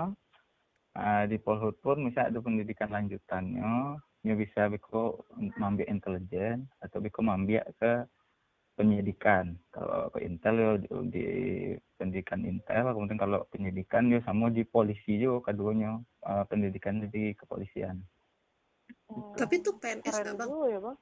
uh, 0.97 1.23
di 1.29 1.37
Polhut 1.37 1.77
pun 1.81 2.01
misalnya 2.05 2.35
ada 2.35 2.39
pendidikan 2.41 2.89
lanjutannya 2.89 4.01
ya 4.25 4.33
bisa 4.33 4.65
biko 4.73 5.21
mambiak 5.61 5.89
intelijen 5.89 6.65
atau 6.81 6.97
biko 6.97 7.21
mambiak 7.21 7.69
ke 7.77 8.09
penyidikan. 8.75 9.55
Kalau 9.71 10.11
ke 10.11 10.23
intel 10.23 10.55
ya 10.59 10.71
di, 10.77 10.87
di 11.09 11.25
pendidikan 11.95 12.43
intel 12.43 12.91
kemudian 12.91 13.19
kalau 13.19 13.47
penyidikan 13.49 14.11
ya 14.11 14.19
sama 14.27 14.51
di 14.51 14.67
polisi 14.67 15.17
juga 15.17 15.51
keduanya 15.51 15.99
uh, 16.27 16.43
pendidikan 16.45 17.07
di 17.07 17.33
kepolisian. 17.33 18.03
Oh. 19.09 19.33
tapi 19.33 19.61
itu 19.61 19.73
PNS 19.81 20.13
nggak 20.13 20.37
bang? 20.37 20.51
ya 20.69 20.79
bang? 20.81 20.97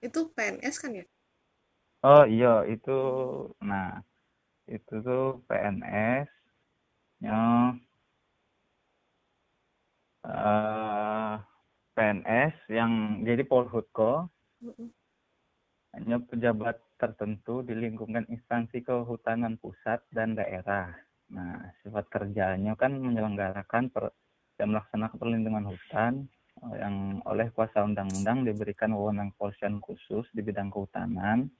Itu 0.00 0.32
PNS 0.32 0.76
kan 0.80 0.92
ya? 0.96 1.04
Oh 2.04 2.24
iya 2.24 2.62
itu 2.70 2.98
nah 3.58 4.00
itu 4.68 4.94
tuh 5.02 5.42
PNS 5.48 6.28
ya 7.18 7.34
uh, 7.34 7.74
eh, 10.28 11.34
PNS 11.98 12.54
yang 12.70 13.24
jadi 13.26 13.42
Polhutko 13.42 14.30
hanya 15.96 16.20
pejabat 16.20 16.76
tertentu 17.00 17.64
di 17.64 17.72
lingkungan 17.72 18.26
instansi 18.28 18.84
kehutanan 18.84 19.56
pusat 19.56 20.04
dan 20.12 20.36
daerah. 20.36 20.92
Nah, 21.32 21.72
sifat 21.84 22.08
kerjanya 22.08 22.72
kan 22.76 22.96
menyelenggarakan 22.96 23.92
per, 23.92 24.12
dan 24.56 24.74
melaksanakan 24.74 25.16
perlindungan 25.16 25.64
hutan 25.68 26.12
eh, 26.64 26.76
yang 26.80 27.20
oleh 27.28 27.52
kuasa 27.52 27.84
undang-undang 27.84 28.48
diberikan 28.48 28.92
wewenang 28.96 29.32
polisian 29.36 29.78
khusus 29.78 30.24
di 30.32 30.40
bidang 30.40 30.72
kehutanan 30.72 31.52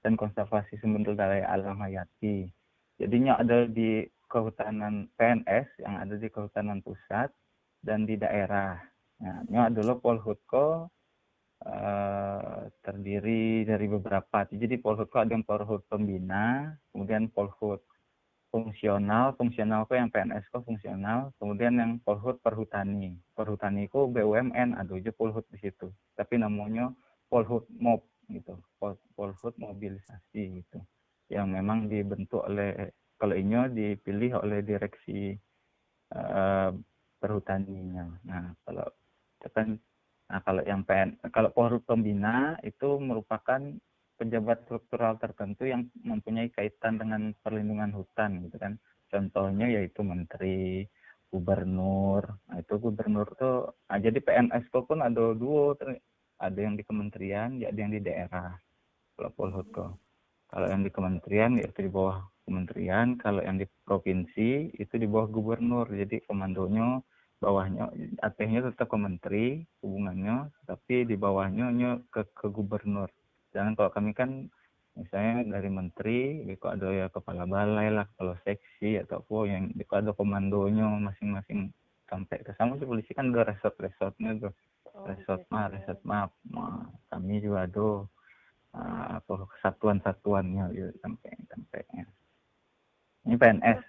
dan 0.00 0.12
konservasi 0.14 0.78
sumber 0.78 1.18
daya 1.18 1.46
alam 1.50 1.78
hayati. 1.82 2.48
Jadinya 2.96 3.36
ada 3.36 3.68
di 3.68 4.06
kehutanan 4.26 5.12
PNS 5.14 5.84
yang 5.84 6.00
ada 6.00 6.14
di 6.16 6.26
kehutanan 6.32 6.80
pusat 6.80 7.30
dan 7.84 8.08
di 8.08 8.18
daerah. 8.18 8.80
Nah, 9.20 9.44
ini 9.48 9.58
adalah 9.58 9.96
Polhutko 10.00 10.90
uh, 11.66 12.70
terdiri 12.80 13.66
dari 13.66 13.86
beberapa. 13.90 14.46
Jadi 14.46 14.78
Polhutko 14.78 15.18
ada 15.20 15.34
yang 15.34 15.42
Polhut 15.42 15.82
pembina, 15.90 16.72
kemudian 16.94 17.26
Polhut 17.28 17.82
fungsional, 18.54 19.34
fungsional 19.36 19.84
kok 19.84 19.98
yang 19.98 20.08
PNS 20.08 20.48
kok 20.48 20.64
fungsional, 20.64 21.34
kemudian 21.42 21.76
yang 21.76 21.92
Polhut 22.00 22.38
perhutani. 22.40 23.18
Perhutani 23.34 23.90
itu 23.90 24.06
BUMN, 24.06 24.78
ada 24.78 24.92
aja 24.94 25.10
Polhut 25.12 25.44
di 25.50 25.58
situ. 25.60 25.90
Tapi 26.14 26.38
namanya 26.40 26.94
Polhut 27.26 27.66
Mob 27.76 28.06
gitu, 28.30 28.54
Pol, 28.78 28.94
Polhut 29.18 29.54
mobilisasi 29.58 30.62
gitu. 30.62 30.78
Yang 31.26 31.46
memang 31.50 31.90
dibentuk 31.90 32.46
oleh 32.46 32.94
kalau 33.18 33.34
ini 33.34 33.56
dipilih 33.72 34.44
oleh 34.44 34.60
direksi 34.62 35.34
uh, 36.14 36.70
perhutaninya. 37.18 38.04
Nah, 38.28 38.52
kalau 38.62 38.86
kan 39.50 39.78
nah 40.26 40.42
kalau 40.42 40.62
yang 40.66 40.82
PN 40.82 41.18
kalau 41.30 41.54
Polhut 41.54 41.82
pembina 41.86 42.58
itu 42.66 42.98
merupakan 42.98 43.62
pejabat 44.16 44.64
struktural 44.64 45.20
tertentu 45.20 45.68
yang 45.68 45.86
mempunyai 46.02 46.48
kaitan 46.50 46.96
dengan 46.96 47.36
perlindungan 47.44 47.92
hutan 47.92 48.48
gitu 48.48 48.56
kan. 48.56 48.80
Contohnya 49.12 49.68
yaitu 49.68 50.00
menteri 50.02 50.88
gubernur. 51.28 52.24
Nah, 52.48 52.56
itu 52.58 52.74
gubernur 52.80 53.28
tuh 53.36 53.76
nah, 53.86 53.98
jadi 54.00 54.18
PNS 54.18 54.72
pun 54.72 55.04
ada 55.04 55.36
dua 55.36 55.76
ada 56.40 56.58
yang 56.58 56.74
di 56.74 56.84
kementerian 56.84 57.60
ya 57.60 57.70
ada 57.72 57.78
yang 57.80 57.92
di 57.92 58.00
daerah 58.00 58.56
kalau 59.16 59.30
Polhutko 59.36 59.86
kalau 60.48 60.66
yang 60.70 60.82
di 60.86 60.90
kementerian 60.90 61.58
yaitu 61.60 61.86
di 61.86 61.90
bawah 61.92 62.24
kementerian. 62.46 63.18
Kalau 63.18 63.42
yang 63.42 63.58
di 63.58 63.66
provinsi 63.82 64.78
itu 64.78 64.94
di 64.96 65.06
bawah 65.10 65.28
gubernur. 65.28 65.90
Jadi 65.90 66.22
komandonya 66.24 67.02
bawahnya 67.36 67.92
AT-nya 68.24 68.64
tetap 68.72 68.88
ke 68.88 68.96
menteri 68.96 69.46
hubungannya 69.84 70.48
tapi 70.64 71.04
di 71.04 71.16
bawahnya 71.20 71.70
ke 72.08 72.24
ke 72.32 72.46
gubernur. 72.48 73.12
Jangan 73.52 73.76
kalau 73.76 73.90
kami 73.92 74.16
kan 74.16 74.48
misalnya 74.96 75.60
dari 75.60 75.68
menteri 75.68 76.48
itu 76.48 76.66
ada 76.66 76.88
ya 76.88 77.06
kepala 77.12 77.44
balai 77.44 77.92
lah 77.92 78.08
kalau 78.16 78.32
seksi 78.48 78.96
atau 79.04 79.20
apa 79.20 79.36
yang 79.44 79.68
itu 79.76 79.92
ada 79.92 80.16
komandonya 80.16 80.88
masing-masing 80.96 81.68
sampai 82.08 82.40
ke 82.40 82.56
sama 82.56 82.80
polisi 82.80 83.12
kan 83.12 83.28
ada 83.34 83.52
resort-resortnya 83.52 84.40
tuh. 84.40 84.54
Oh, 84.96 85.04
resort 85.04 85.44
gitu 85.44 85.52
mah 85.52 85.68
ya. 85.68 85.72
resort 85.76 86.00
mah 86.08 86.24
kami 87.12 87.44
juga 87.44 87.68
ada 87.68 87.88
uh, 88.72 89.06
apa 89.20 89.34
kesatuan-satuannya 89.56 90.64
gitu 90.72 90.90
sampai 91.04 91.30
sampai 91.52 91.82
ini 93.28 93.36
PNS 93.36 93.80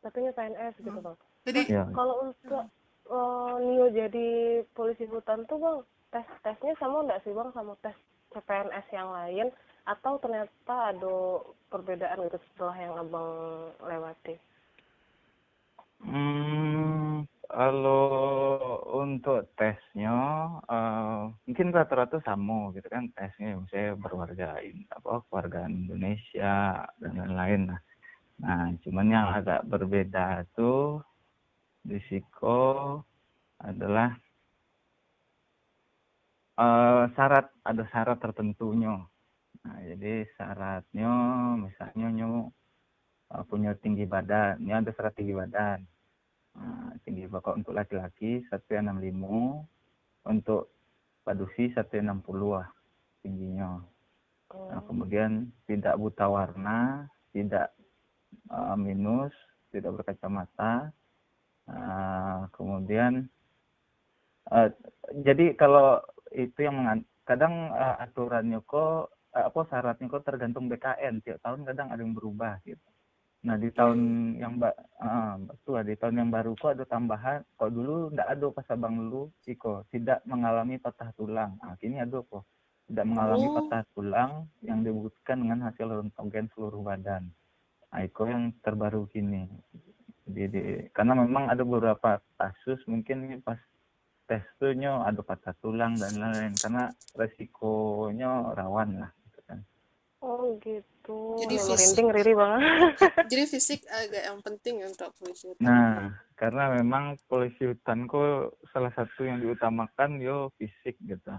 tapi 0.00 0.16
ini 0.24 0.32
PNS 0.32 0.74
gitu 0.80 0.98
bang 1.04 1.18
jadi 1.48 1.60
ya. 1.66 1.84
kalau 1.96 2.30
untuk 2.30 2.64
uh, 3.08 3.54
Nio 3.60 3.88
jadi 3.92 4.28
polisi 4.76 5.04
hutan 5.08 5.44
tuh 5.48 5.58
bang 5.58 5.78
tes 6.10 6.26
tesnya 6.42 6.74
sama 6.76 7.06
enggak 7.06 7.22
sih 7.22 7.32
bang 7.32 7.50
sama 7.54 7.72
tes 7.80 7.96
CPNS 8.30 8.86
yang 8.94 9.10
lain 9.10 9.46
atau 9.88 10.20
ternyata 10.22 10.94
ada 10.94 11.16
perbedaan 11.72 12.22
gitu 12.30 12.38
setelah 12.52 12.76
yang 12.78 12.94
abang 12.94 13.30
lewati? 13.82 14.36
Hmm, 16.00 17.28
kalau 17.50 18.80
untuk 18.94 19.50
tesnya 19.58 20.16
uh, 20.64 21.28
mungkin 21.44 21.74
rata-rata 21.74 22.22
sama 22.24 22.72
gitu 22.72 22.88
kan 22.88 23.10
tesnya 23.12 23.58
misalnya 23.58 23.98
berwarga 23.98 24.48
apa 24.94 25.26
warga 25.28 25.66
Indonesia 25.68 26.86
dan 27.02 27.12
lain-lain. 27.18 27.62
Nah, 28.40 28.72
cuman 28.80 29.12
yang 29.12 29.28
agak 29.36 29.68
berbeda 29.68 30.48
tuh 30.56 31.04
risiko 31.84 33.00
adalah 33.60 34.16
uh, 36.60 37.04
syarat 37.16 37.48
ada 37.64 37.84
syarat 37.88 38.18
tertentunya. 38.20 39.00
Nah, 39.60 39.78
jadi 39.84 40.24
syaratnya 40.40 41.12
misalnya 41.60 42.08
nyu 42.08 42.48
uh, 43.32 43.44
punya 43.44 43.76
tinggi 43.76 44.08
badan, 44.08 44.60
ini 44.60 44.72
ada 44.72 44.92
syarat 44.96 45.12
tinggi 45.16 45.36
badan. 45.36 45.84
Nah, 46.56 46.92
tinggi 47.04 47.28
badan 47.28 47.60
untuk 47.64 47.76
laki-laki 47.76 48.44
165, 48.48 50.26
untuk 50.28 50.72
padusi 51.24 51.72
160 51.72 52.10
lah 52.48 52.68
tingginya. 53.20 53.80
Nah, 54.50 54.80
oh. 54.80 54.84
kemudian 54.88 55.52
tidak 55.68 55.94
buta 56.00 56.26
warna, 56.26 57.06
tidak 57.30 57.70
uh, 58.50 58.74
minus, 58.74 59.30
tidak 59.70 60.00
berkacamata. 60.00 60.90
Uh, 61.70 62.50
kemudian 62.50 63.30
uh, 64.50 64.68
jadi 65.22 65.54
kalau 65.54 66.02
itu 66.34 66.66
yang 66.66 66.82
mengan 66.82 66.98
kadang 67.22 67.70
uh, 67.70 67.94
aturannya 68.02 68.58
kok 68.66 69.14
uh, 69.14 69.44
apa 69.46 69.60
syaratnya 69.70 70.10
kok 70.10 70.26
tergantung 70.26 70.66
BKN. 70.66 71.22
Tiap 71.22 71.38
tahun 71.46 71.62
kadang 71.62 71.94
ada 71.94 72.02
yang 72.02 72.14
berubah 72.14 72.58
gitu. 72.66 72.90
Nah 73.40 73.56
di 73.56 73.72
tahun 73.72 74.00
yang 74.36 74.60
mbak 74.60 74.74
uh, 75.00 75.40
betul 75.48 75.80
di 75.80 75.96
tahun 75.96 76.26
yang 76.26 76.30
baru 76.34 76.52
kok 76.60 76.76
ada 76.76 76.84
tambahan 76.84 77.40
kok 77.56 77.72
dulu 77.72 78.12
tidak 78.12 78.28
ada 78.28 78.46
pas 78.52 78.68
abang 78.68 78.94
dulu 79.00 79.32
Iko 79.48 79.88
tidak 79.94 80.20
mengalami 80.26 80.76
patah 80.76 81.14
tulang. 81.14 81.56
Nah, 81.62 81.78
kini 81.78 82.02
ada 82.02 82.20
kok. 82.20 82.44
Tidak 82.90 83.06
mengalami 83.06 83.46
oh. 83.46 83.54
patah 83.62 83.86
tulang 83.94 84.50
yang 84.66 84.82
dibuktikan 84.82 85.38
dengan 85.38 85.70
hasil 85.70 85.86
rentgen 85.86 86.50
seluruh 86.52 86.82
badan. 86.82 87.30
Nah, 87.94 88.00
Iko 88.02 88.26
yang 88.26 88.50
terbaru 88.60 89.06
kini 89.06 89.46
jadi, 90.32 90.88
karena 90.94 91.14
memang 91.18 91.50
ada 91.50 91.62
beberapa 91.62 92.22
kasus 92.38 92.80
mungkin 92.86 93.42
pas 93.44 93.58
tesnya 94.30 95.02
ada 95.02 95.26
patah 95.26 95.54
tulang 95.58 95.98
dan 95.98 96.14
lain-lain 96.14 96.54
karena 96.54 96.94
resikonya 97.18 98.54
rawan 98.54 99.02
lah 99.02 99.10
gitu 99.26 99.40
kan. 99.50 99.58
Oh 100.22 100.54
gitu. 100.62 101.34
Jadi 101.42 101.54
ya, 101.58 101.64
fisik 101.74 102.06
riri 102.06 102.34
banget. 102.38 102.94
Jadi 103.32 103.44
fisik 103.50 103.80
agak 103.90 104.22
yang 104.30 104.38
penting 104.44 104.86
untuk 104.86 105.10
polisi 105.18 105.50
hutan. 105.50 105.66
Nah, 105.66 106.14
karena 106.38 106.78
memang 106.78 107.18
polisi 107.26 107.66
hutan 107.66 108.06
kok 108.06 108.54
salah 108.70 108.94
satu 108.94 109.26
yang 109.26 109.42
diutamakan 109.42 110.22
yo 110.22 110.54
fisik 110.54 110.94
gitu. 111.02 111.34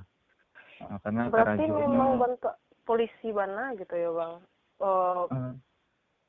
Nah, 0.84 0.98
karena 1.06 1.32
Berarti 1.32 1.64
memang 1.64 2.20
bentuk 2.20 2.56
polisi 2.84 3.32
mana 3.32 3.72
gitu 3.80 3.96
ya 3.96 4.12
bang? 4.12 4.34
Oh, 4.82 5.30
uh, 5.30 5.54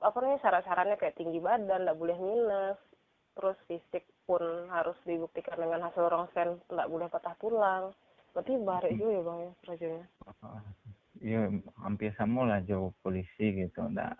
apa 0.02 0.16
namanya 0.18 0.42
syarat-syaratnya 0.42 0.96
kayak 0.98 1.16
tinggi 1.16 1.38
badan, 1.38 1.86
tidak 1.86 1.98
boleh 1.98 2.18
minus, 2.18 2.78
terus 3.38 3.56
fisik 3.70 4.04
pun 4.26 4.42
harus 4.68 4.98
dibuktikan 5.06 5.56
dengan 5.56 5.86
hasil 5.86 6.10
rongsen 6.10 6.58
tidak 6.68 6.90
boleh 6.90 7.06
patah 7.08 7.38
tulang. 7.38 7.94
Berarti 8.34 8.52
barik 8.60 8.92
juga 8.96 9.12
ya 9.12 9.22
bang 9.22 9.38
ya 9.38 9.52
rajanya 9.68 10.04
iya 11.22 11.40
hampir 11.80 12.10
sama 12.18 12.44
lah 12.44 12.60
jauh 12.66 12.90
polisi 13.00 13.54
gitu 13.54 13.78
nggak 13.78 14.14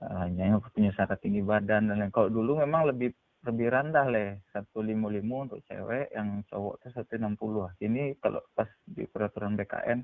uh, 0.00 0.14
hanya 0.24 0.58
punya 0.72 0.90
syarat 0.96 1.20
tinggi 1.20 1.44
badan 1.44 1.92
dan 1.92 2.00
lain 2.00 2.10
kalau 2.10 2.32
dulu 2.32 2.64
memang 2.64 2.88
lebih 2.88 3.12
lebih 3.42 3.68
rendah 3.68 4.06
leh 4.08 4.38
satu 4.54 4.80
lima 4.80 5.12
lima 5.12 5.50
untuk 5.50 5.60
cewek 5.68 6.14
yang 6.14 6.46
cowok 6.46 6.78
itu 6.78 6.88
satu 6.94 7.18
enam 7.18 7.34
puluh. 7.34 7.66
Ini 7.82 8.14
kalau 8.22 8.38
pas 8.54 8.70
di 8.86 9.02
peraturan 9.02 9.58
BKN 9.58 9.98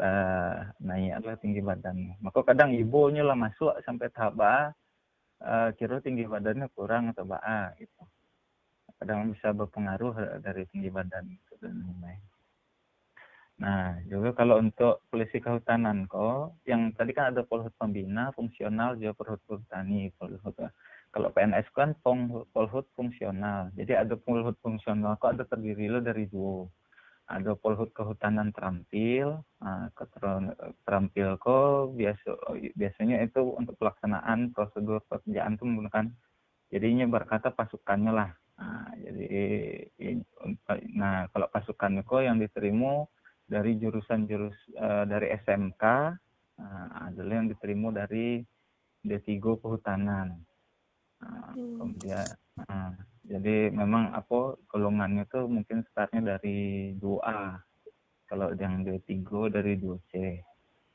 uh, 0.00 0.70
naik 0.80 1.20
lah 1.24 1.36
tinggi 1.36 1.60
badannya 1.60 2.16
maka 2.24 2.40
kadang 2.46 2.72
ibunya 2.72 3.26
lah 3.26 3.36
masuk 3.36 3.76
sampai 3.84 4.08
tahap 4.14 4.38
uh, 4.38 5.68
kira 5.76 6.00
tinggi 6.00 6.24
badannya 6.24 6.70
kurang 6.72 7.10
atau 7.12 7.26
baa 7.26 7.74
gitu 7.76 8.02
kadang 9.02 9.34
bisa 9.34 9.50
berpengaruh 9.50 10.38
dari 10.46 10.62
tinggi 10.70 10.86
badan 10.86 11.26
gitu, 11.26 11.58
dan 11.58 11.74
lain-lain. 11.82 12.22
Nah, 13.58 13.98
juga 14.06 14.30
kalau 14.38 14.62
untuk 14.62 15.02
polisi 15.10 15.42
kehutanan 15.42 16.06
kok, 16.06 16.62
yang 16.70 16.94
tadi 16.94 17.10
kan 17.10 17.34
ada 17.34 17.42
polhut 17.42 17.74
pembina, 17.74 18.30
fungsional, 18.38 18.94
juga 18.94 19.18
polhut 19.18 19.42
perhutani, 19.42 20.14
polhut. 20.14 20.54
Kalau 21.10 21.28
PNS 21.34 21.66
kan 21.74 21.98
polhut 22.02 22.86
fungsional. 22.94 23.74
Jadi 23.74 23.92
ada 23.98 24.14
polhut 24.14 24.54
fungsional 24.62 25.18
kok 25.18 25.34
ada 25.34 25.44
terdiri 25.50 25.90
lo 25.90 25.98
dari 25.98 26.30
dua. 26.30 26.70
Ada 27.32 27.56
polhut 27.56 27.96
kehutanan 27.96 28.52
terampil, 28.52 29.40
nah, 29.56 29.88
terampil 30.84 31.40
kok 31.40 31.96
biasa 31.96 32.28
biasanya 32.76 33.24
itu 33.24 33.40
untuk 33.56 33.80
pelaksanaan 33.80 34.52
prosedur 34.52 35.00
pekerjaan 35.08 35.56
itu 35.56 35.64
menggunakan 35.64 36.06
jadinya 36.68 37.08
berkata 37.08 37.48
pasukannya 37.48 38.12
lah 38.12 38.30
Nah, 38.62 38.94
jadi 38.94 39.26
nah 40.94 41.26
kalau 41.34 41.48
pasukan 41.50 41.98
Niko 41.98 42.22
yang 42.22 42.38
diterima 42.38 43.02
dari 43.48 43.76
jurusan 43.76 44.30
jurus 44.30 44.54
uh, 44.78 45.04
dari 45.04 45.34
SMK 45.34 45.82
uh, 46.62 46.86
adalah 47.10 47.42
yang 47.42 47.48
diterima 47.50 47.90
dari 47.90 48.40
D3 49.02 49.28
kehutanan. 49.58 50.38
Nah, 51.22 51.50
hmm. 51.58 51.76
kemudian 51.80 52.26
uh, 52.70 52.92
jadi 53.32 53.72
memang 53.72 54.12
apa 54.12 54.60
golongannya 54.68 55.24
tuh 55.32 55.48
mungkin 55.48 55.80
startnya 55.88 56.36
dari 56.36 56.92
2A 57.00 57.64
kalau 58.28 58.52
yang 58.60 58.84
D3 58.84 59.08
dari 59.48 59.80
2C 59.80 60.12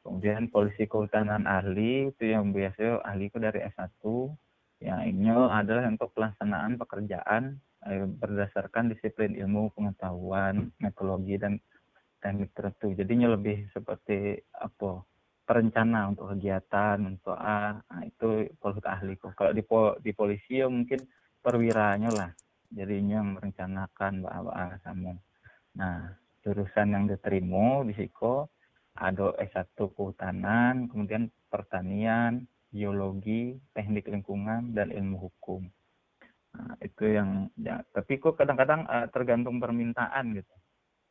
kemudian 0.05 0.53
polisi 0.53 0.85
kehutanan 0.85 1.49
ahli 1.49 2.13
itu 2.13 2.29
yang 2.29 2.53
biasanya 2.53 3.01
ahli 3.01 3.33
itu 3.33 3.41
dari 3.41 3.65
S1 3.65 4.05
yang 4.85 5.01
ini 5.09 5.33
adalah 5.33 5.89
untuk 5.89 6.13
pelaksanaan 6.13 6.77
pekerjaan 6.77 7.57
eh, 7.89 8.05
berdasarkan 8.05 8.93
disiplin 8.93 9.33
ilmu 9.33 9.73
pengetahuan 9.73 10.69
metodologi 10.77 11.41
dan 11.41 11.57
teknik 12.21 12.53
tertentu. 12.53 12.93
Jadinya 12.93 13.33
lebih 13.33 13.69
seperti 13.73 14.37
apa? 14.53 15.01
Perencana 15.47 16.11
untuk 16.11 16.35
kegiatan 16.35 16.99
untuk 17.07 17.37
A. 17.39 17.79
Nah, 17.79 18.03
itu 18.03 18.51
polisi 18.59 18.83
ahli 18.83 19.15
kalau 19.15 19.55
di 19.55 19.63
di 20.03 20.11
polisi 20.11 20.59
ya 20.59 20.67
mungkin 20.67 20.99
perwiranya 21.47 22.11
lah. 22.11 22.31
Jadinya 22.67 23.23
merencanakan 23.23 24.27
bahwa 24.27 24.75
sama 24.83 25.15
nah 25.77 26.11
jurusan 26.43 26.91
yang 26.91 27.05
diterima 27.07 27.87
di 27.87 27.95
Siko 27.95 28.51
ada 28.97 29.31
S1 29.39 29.77
kehutanan 29.77 30.91
kemudian 30.91 31.31
pertanian 31.47 32.43
biologi 32.67 33.55
teknik 33.71 34.11
lingkungan 34.11 34.75
dan 34.75 34.91
ilmu 34.91 35.31
hukum. 35.31 35.63
Nah, 36.57 36.75
itu 36.83 37.15
yang 37.15 37.47
ya 37.55 37.79
tapi 37.95 38.19
kok 38.19 38.35
kadang-kadang 38.35 38.83
uh, 38.89 39.07
tergantung 39.07 39.63
permintaan 39.63 40.35
gitu. 40.35 40.55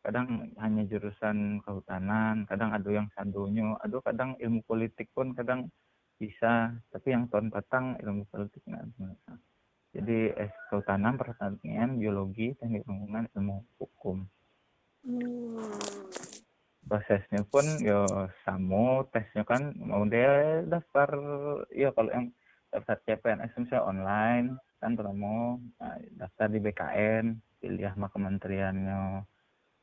Kadang 0.05 0.53
hanya 0.61 0.83
jurusan 0.85 1.65
kehutanan 1.65 2.45
kadang 2.45 2.77
ada 2.77 2.91
yang 2.93 3.09
sandonya 3.17 3.73
ada 3.81 3.97
kadang 4.05 4.37
ilmu 4.37 4.61
politik 4.69 5.09
pun 5.17 5.33
kadang 5.33 5.73
bisa 6.21 6.77
tapi 6.93 7.17
yang 7.17 7.29
tahun 7.33 7.49
petang 7.49 7.97
ilmu 8.05 8.29
politik 8.29 8.61
nggak 8.69 8.85
jadi 9.97 10.37
S 10.37 10.53
kehutanan 10.69 11.17
pertanian 11.17 11.97
biologi 11.97 12.53
teknik 12.61 12.85
lingkungan 12.85 13.27
ilmu 13.33 13.65
hukum. 13.81 14.29
Hmm. 15.07 15.63
prosesnya 16.87 17.43
pun 17.47 17.63
ya 17.83 18.07
sama 18.43 19.07
tesnya 19.11 19.43
kan 19.43 19.75
mau 19.75 20.03
dia 20.07 20.63
daftar 20.67 21.11
ya 21.75 21.91
kalau 21.95 22.11
yang 22.11 22.27
daftar 22.71 22.99
CPNS 23.07 23.55
misalnya 23.59 23.87
online 23.87 24.47
kan 24.79 24.95
promo 24.95 25.59
nah, 25.79 25.99
daftar 26.15 26.47
di 26.47 26.59
BKN 26.63 27.25
pilih 27.59 27.91
sama 27.91 28.07
kementeriannya 28.11 29.27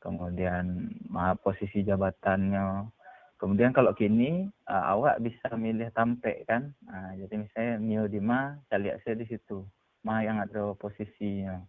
kemudian 0.04 0.92
posisi 1.40 1.80
jabatannya. 1.80 2.92
Kemudian 3.40 3.72
kalau 3.72 3.96
kini 3.96 4.46
uh, 4.68 4.84
awak 4.94 5.18
bisa 5.24 5.48
milih 5.56 5.88
tampe 5.96 6.44
kan? 6.44 6.70
Nah, 6.84 7.16
jadi 7.16 7.34
misalnya 7.40 7.74
Nio 7.80 8.04
Dima 8.06 8.60
saya 8.68 8.78
lihat 8.84 9.00
saya 9.02 9.16
di 9.16 9.26
situ 9.26 9.64
mah 10.04 10.20
yang 10.22 10.38
ada 10.38 10.76
posisinya. 10.76 11.64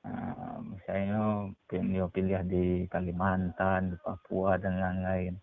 Uh, 0.00 0.64
misalnya 0.64 1.52
pilih 1.68 2.08
pilih 2.08 2.40
di 2.48 2.88
Kalimantan 2.88 3.92
di 3.92 3.96
Papua 4.00 4.56
dan 4.56 4.80
lain-lain. 4.80 5.36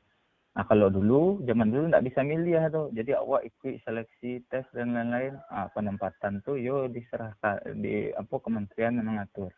Nah 0.58 0.66
kalau 0.66 0.90
dulu 0.90 1.46
zaman 1.46 1.70
dulu 1.70 1.94
nggak 1.94 2.06
bisa 2.10 2.26
milih 2.26 2.58
tuh. 2.74 2.90
Jadi 2.90 3.14
awak 3.14 3.46
ikut 3.46 3.78
seleksi 3.86 4.42
tes 4.50 4.66
dan 4.74 4.98
lain-lain 4.98 5.38
uh, 5.54 5.70
penempatan 5.78 6.42
tuh 6.42 6.58
yo 6.58 6.90
diserahkan 6.90 7.62
di 7.78 8.10
apa 8.18 8.36
kementerian 8.42 8.98
yang 8.98 9.14
mengatur. 9.14 9.54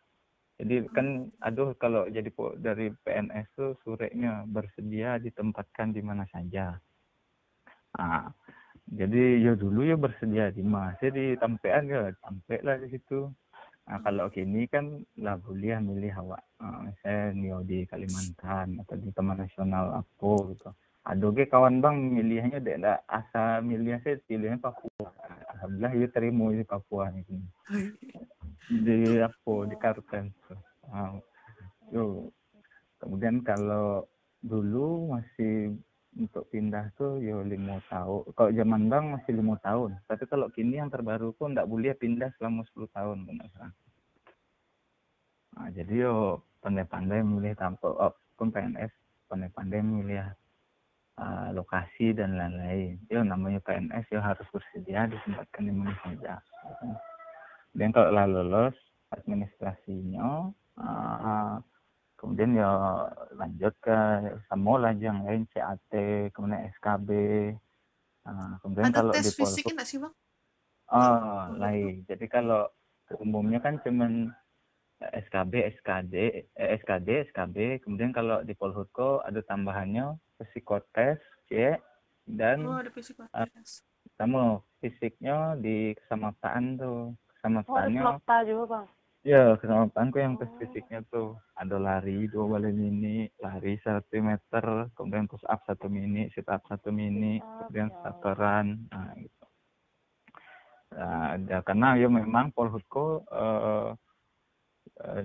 Jadi 0.60 0.84
kan 0.92 1.32
aduh 1.40 1.72
kalau 1.80 2.04
jadi 2.12 2.28
dari 2.60 2.92
PNS 2.92 3.48
tuh 3.56 3.80
surenya 3.80 4.44
bersedia 4.44 5.16
ditempatkan 5.16 5.96
di 5.96 6.04
mana 6.04 6.28
saja. 6.28 6.76
Nah, 7.96 8.28
jadi 8.90 9.38
ya 9.38 9.52
dulu 9.54 9.86
ya 9.86 9.94
bersedia 9.94 10.50
di 10.50 10.66
masih 10.66 11.14
di 11.14 11.24
tampean 11.38 11.86
ya 11.86 12.10
sampai 12.18 12.58
lah 12.66 12.74
di 12.82 12.90
situ. 12.90 13.30
Nah 13.86 13.98
kalau 14.02 14.26
kini 14.30 14.66
kan 14.66 15.06
lah 15.18 15.38
boleh 15.38 15.78
milih 15.78 16.10
awak. 16.18 16.42
Nah, 16.58 16.90
misalnya 16.90 17.34
nio 17.38 17.58
di 17.62 17.86
Kalimantan 17.86 18.82
atau 18.82 18.98
di 18.98 19.14
Taman 19.14 19.46
Nasional 19.46 20.02
apa 20.02 20.32
gitu. 20.50 20.70
Aduh 21.06 21.30
ke 21.32 21.46
kawan 21.46 21.78
bang 21.78 21.96
milihnya 21.96 22.58
dek 22.58 22.82
lah 22.82 22.98
asa 23.06 23.62
milih 23.62 24.02
saya 24.02 24.18
pilihnya 24.26 24.58
Papua. 24.58 25.10
Alhamdulillah 25.54 25.92
ya 25.94 26.06
terima 26.10 26.50
di 26.50 26.66
Papua 26.66 27.14
ini. 27.14 27.46
Di 28.70 29.22
apa 29.22 29.54
di 29.70 29.76
Karten 29.78 30.30
nah, 30.90 31.14
kemudian 32.98 33.40
kalau 33.46 34.04
dulu 34.42 35.14
masih 35.14 35.78
untuk 36.20 36.44
pindah 36.52 36.92
tuh 37.00 37.16
yo 37.24 37.40
lima 37.40 37.80
tahun. 37.88 38.28
Kalau 38.36 38.50
zaman 38.52 38.92
bang 38.92 39.04
masih 39.16 39.32
lima 39.40 39.56
tahun. 39.64 39.96
Tapi 40.04 40.24
kalau 40.28 40.52
kini 40.52 40.76
yang 40.76 40.92
terbaru 40.92 41.32
pun 41.32 41.56
tidak 41.56 41.66
boleh 41.66 41.96
pindah 41.96 42.28
selama 42.36 42.62
10 42.76 42.92
tahun 42.92 43.18
benar 43.24 43.48
nah, 45.50 45.68
jadi 45.72 46.06
yo 46.06 46.44
pandai-pandai 46.62 47.20
memilih 47.24 47.58
tampil 47.58 47.92
oh, 47.98 48.14
pun 48.38 48.48
PNS 48.54 48.92
pandai-pandai 49.26 49.80
memilih 49.82 50.26
uh, 51.20 51.48
lokasi 51.54 52.16
dan 52.16 52.34
lain-lain. 52.34 52.98
Yo 53.06 53.22
namanya 53.22 53.62
PNS 53.62 54.10
yo 54.10 54.18
harus 54.18 54.46
bersedia 54.50 55.06
ditempatkan 55.06 55.62
di 55.68 55.72
mana 55.72 55.94
saja. 56.02 56.42
Dan 57.70 57.94
kalau 57.94 58.10
lolos 58.26 58.74
administrasinya 59.14 60.50
uh, 60.78 61.62
kemudian 62.20 62.52
ya 62.52 62.68
lanjut 63.32 63.72
ke 63.80 63.96
semua 64.52 64.76
lagi 64.76 65.08
yang 65.08 65.24
lain 65.24 65.48
CAT 65.48 65.88
kemudian 66.36 66.68
SKB 66.76 67.08
nah, 68.28 68.60
kemudian 68.60 68.92
Ada 68.92 69.00
kalau 69.00 69.12
tes 69.16 69.24
di 69.24 69.32
fisik 69.40 69.64
nggak 69.72 69.88
sih 69.88 69.96
bang? 69.96 70.12
Oh 70.92 71.48
lain. 71.56 72.04
jadi 72.04 72.26
kalau 72.28 72.68
umumnya 73.24 73.64
kan 73.64 73.80
cuman 73.80 74.28
SKB 75.00 75.80
SKD 75.80 76.14
eh, 76.44 76.68
SKD 76.84 77.32
SKB 77.32 77.80
kemudian 77.80 78.12
kalau 78.12 78.44
di 78.44 78.52
Polhutko 78.52 79.24
ada 79.24 79.40
tambahannya 79.40 80.20
psikotes 80.36 81.16
C 81.48 81.72
dan 82.28 82.68
oh, 82.68 82.84
ada 82.84 82.92
psikotes. 82.92 83.80
Uh, 84.20 84.60
fisiknya 84.84 85.56
di 85.56 85.96
kesamaptaan 85.96 86.76
tuh. 86.76 87.16
Kesamaptaannya 87.40 88.00
oh, 88.04 88.20
ada 88.20 88.44
juga 88.44 88.64
bang 88.68 88.86
Ya, 89.20 89.52
keselamatan 89.60 90.08
yang 90.16 90.34
tes 90.40 90.48
fisiknya 90.56 91.04
tuh 91.12 91.36
ada 91.52 91.76
lari 91.76 92.24
dua 92.32 92.56
kali 92.56 92.72
mini, 92.72 93.28
lari 93.36 93.76
satu 93.84 94.16
meter, 94.16 94.88
kemudian 94.96 95.28
push 95.28 95.44
up 95.44 95.60
satu 95.68 95.92
mini, 95.92 96.32
sit 96.32 96.48
up 96.48 96.64
satu 96.64 96.88
mini, 96.88 97.36
kemudian 97.60 97.92
statoran, 98.00 98.80
nah 98.88 99.12
gitu. 99.20 99.44
Nah, 100.96 101.36
ya, 101.36 101.60
karena 101.60 102.00
ya 102.00 102.08
memang 102.08 102.48
Polhutko 102.56 103.28
uh, 103.28 103.92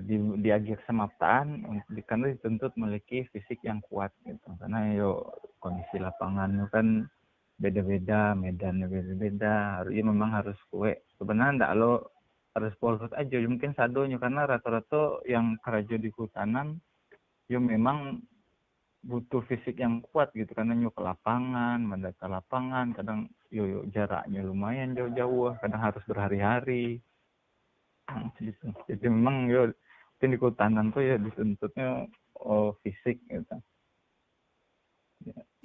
di 0.04 0.20
di 0.44 0.50
akhir 0.52 0.84
semaptaan 0.84 1.64
karena 2.04 2.36
dituntut 2.36 2.76
memiliki 2.76 3.24
fisik 3.32 3.64
yang 3.64 3.80
kuat 3.88 4.12
gitu. 4.28 4.50
Karena 4.60 4.92
yo 4.92 5.24
kondisi 5.64 6.04
lapangannya 6.04 6.68
kan 6.68 7.08
beda-beda 7.56 8.36
medannya 8.36 8.92
beda-beda 8.92 9.80
harus 9.80 9.92
ya 9.96 10.04
memang 10.04 10.32
harus 10.36 10.60
kue 10.68 11.00
sebenarnya 11.16 11.52
enggak 11.56 11.74
lo 11.80 12.15
harus 12.56 12.74
polhut 12.80 13.12
aja. 13.12 13.36
Mungkin 13.44 13.76
sadonya 13.76 14.18
karena 14.18 14.48
rata-rata 14.48 15.22
yang 15.28 15.60
kerja 15.60 16.00
di 16.00 16.10
hutanan 16.16 16.80
ya 17.52 17.60
memang 17.60 18.24
butuh 19.06 19.46
fisik 19.46 19.78
yang 19.84 20.02
kuat 20.10 20.32
gitu. 20.34 20.50
Karena 20.56 20.74
nyuk 20.74 20.96
ke 20.96 21.02
lapangan 21.04 21.84
mendata 21.84 22.26
lapangan 22.26 22.96
kadang 22.96 23.28
yo, 23.52 23.68
yo 23.68 23.80
jaraknya 23.92 24.42
lumayan 24.42 24.96
jauh-jauh 24.96 25.60
kadang 25.60 25.82
harus 25.84 26.04
berhari-hari. 26.08 27.04
Gitu. 28.38 28.70
jadi 28.86 29.10
memang 29.10 29.50
yo 29.50 29.74
di 30.22 30.38
hutanan 30.38 30.94
tuh 30.94 31.02
ya 31.02 31.18
dituntutnya 31.18 32.06
oh, 32.38 32.78
fisik 32.86 33.18
gitu 33.26 33.58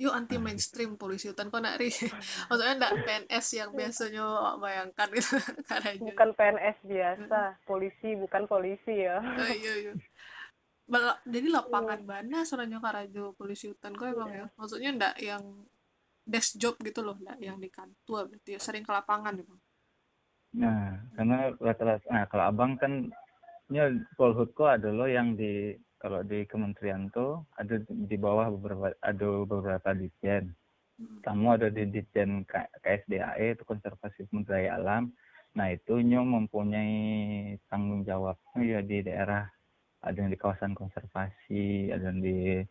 yuk 0.01 0.17
anti 0.17 0.41
mainstream 0.41 0.97
polisi 0.97 1.29
hutan 1.29 1.53
kok 1.53 1.61
nari 1.61 1.93
maksudnya 2.49 2.75
enggak 2.81 2.95
PNS 3.05 3.47
yang 3.53 3.71
biasanya 3.77 4.25
bayangkan 4.57 5.09
gitu. 5.13 5.37
Karena 5.69 5.91
bukan 6.01 6.29
PNS 6.33 6.77
biasa 6.89 7.39
polisi 7.69 8.11
bukan 8.17 8.43
polisi 8.49 8.95
ya. 9.05 9.21
Oh, 9.21 9.53
iya 9.53 9.75
iya. 9.77 9.93
Jadi 11.29 11.49
lapangan 11.53 12.01
mana 12.03 12.43
soalnya 12.49 12.81
karajo 12.81 13.37
polisi 13.37 13.69
hutan 13.69 13.93
kok 13.93 14.09
emang 14.09 14.33
ya? 14.33 14.47
Maksudnya 14.57 14.91
enggak 14.97 15.17
yang 15.21 15.45
desk 16.31 16.57
job 16.63 16.75
gitu 16.81 17.03
loh 17.03 17.19
enggak 17.19 17.39
yang 17.43 17.59
di 17.59 17.67
kantor 17.67 18.31
berarti 18.31 18.61
sering 18.63 18.87
ke 18.87 18.93
lapangan 18.95 19.35
ya 19.35 19.45
bang 19.45 19.61
nah 20.51 20.83
karena 21.15 21.37
rata-rata 21.59 22.07
nah 22.11 22.25
kalau 22.27 22.45
abang 22.51 22.73
kan 22.79 22.93
ya 23.71 23.87
polhutko 24.19 24.67
adalah 24.67 25.07
yang 25.07 25.39
di 25.39 25.79
kalau 26.01 26.25
di 26.25 26.49
kementerian 26.49 27.13
tuh 27.13 27.45
ada 27.61 27.77
di 27.85 28.17
bawah 28.17 28.49
beberapa 28.57 28.97
ada 29.05 29.27
beberapa 29.45 29.91
ditjen. 29.93 30.57
Hmm. 31.01 31.17
kamu 31.25 31.47
ada 31.57 31.69
di 31.73 31.89
ditjen 31.89 32.45
KSDAE 32.85 33.57
itu 33.57 33.65
konservasi 33.65 34.29
sumber 34.29 34.57
daya 34.57 34.77
alam. 34.77 35.13
Nah 35.57 35.73
itu 35.73 35.97
nyom 36.01 36.45
mempunyai 36.45 37.57
tanggung 37.73 38.05
jawabnya 38.05 38.61
ya 38.61 38.81
di 38.85 39.01
daerah. 39.05 39.49
Ada 40.01 40.17
yang 40.25 40.33
di 40.33 40.41
kawasan 40.41 40.73
konservasi 40.73 41.93
ada 41.93 42.13
yang 42.13 42.21
di 42.25 42.65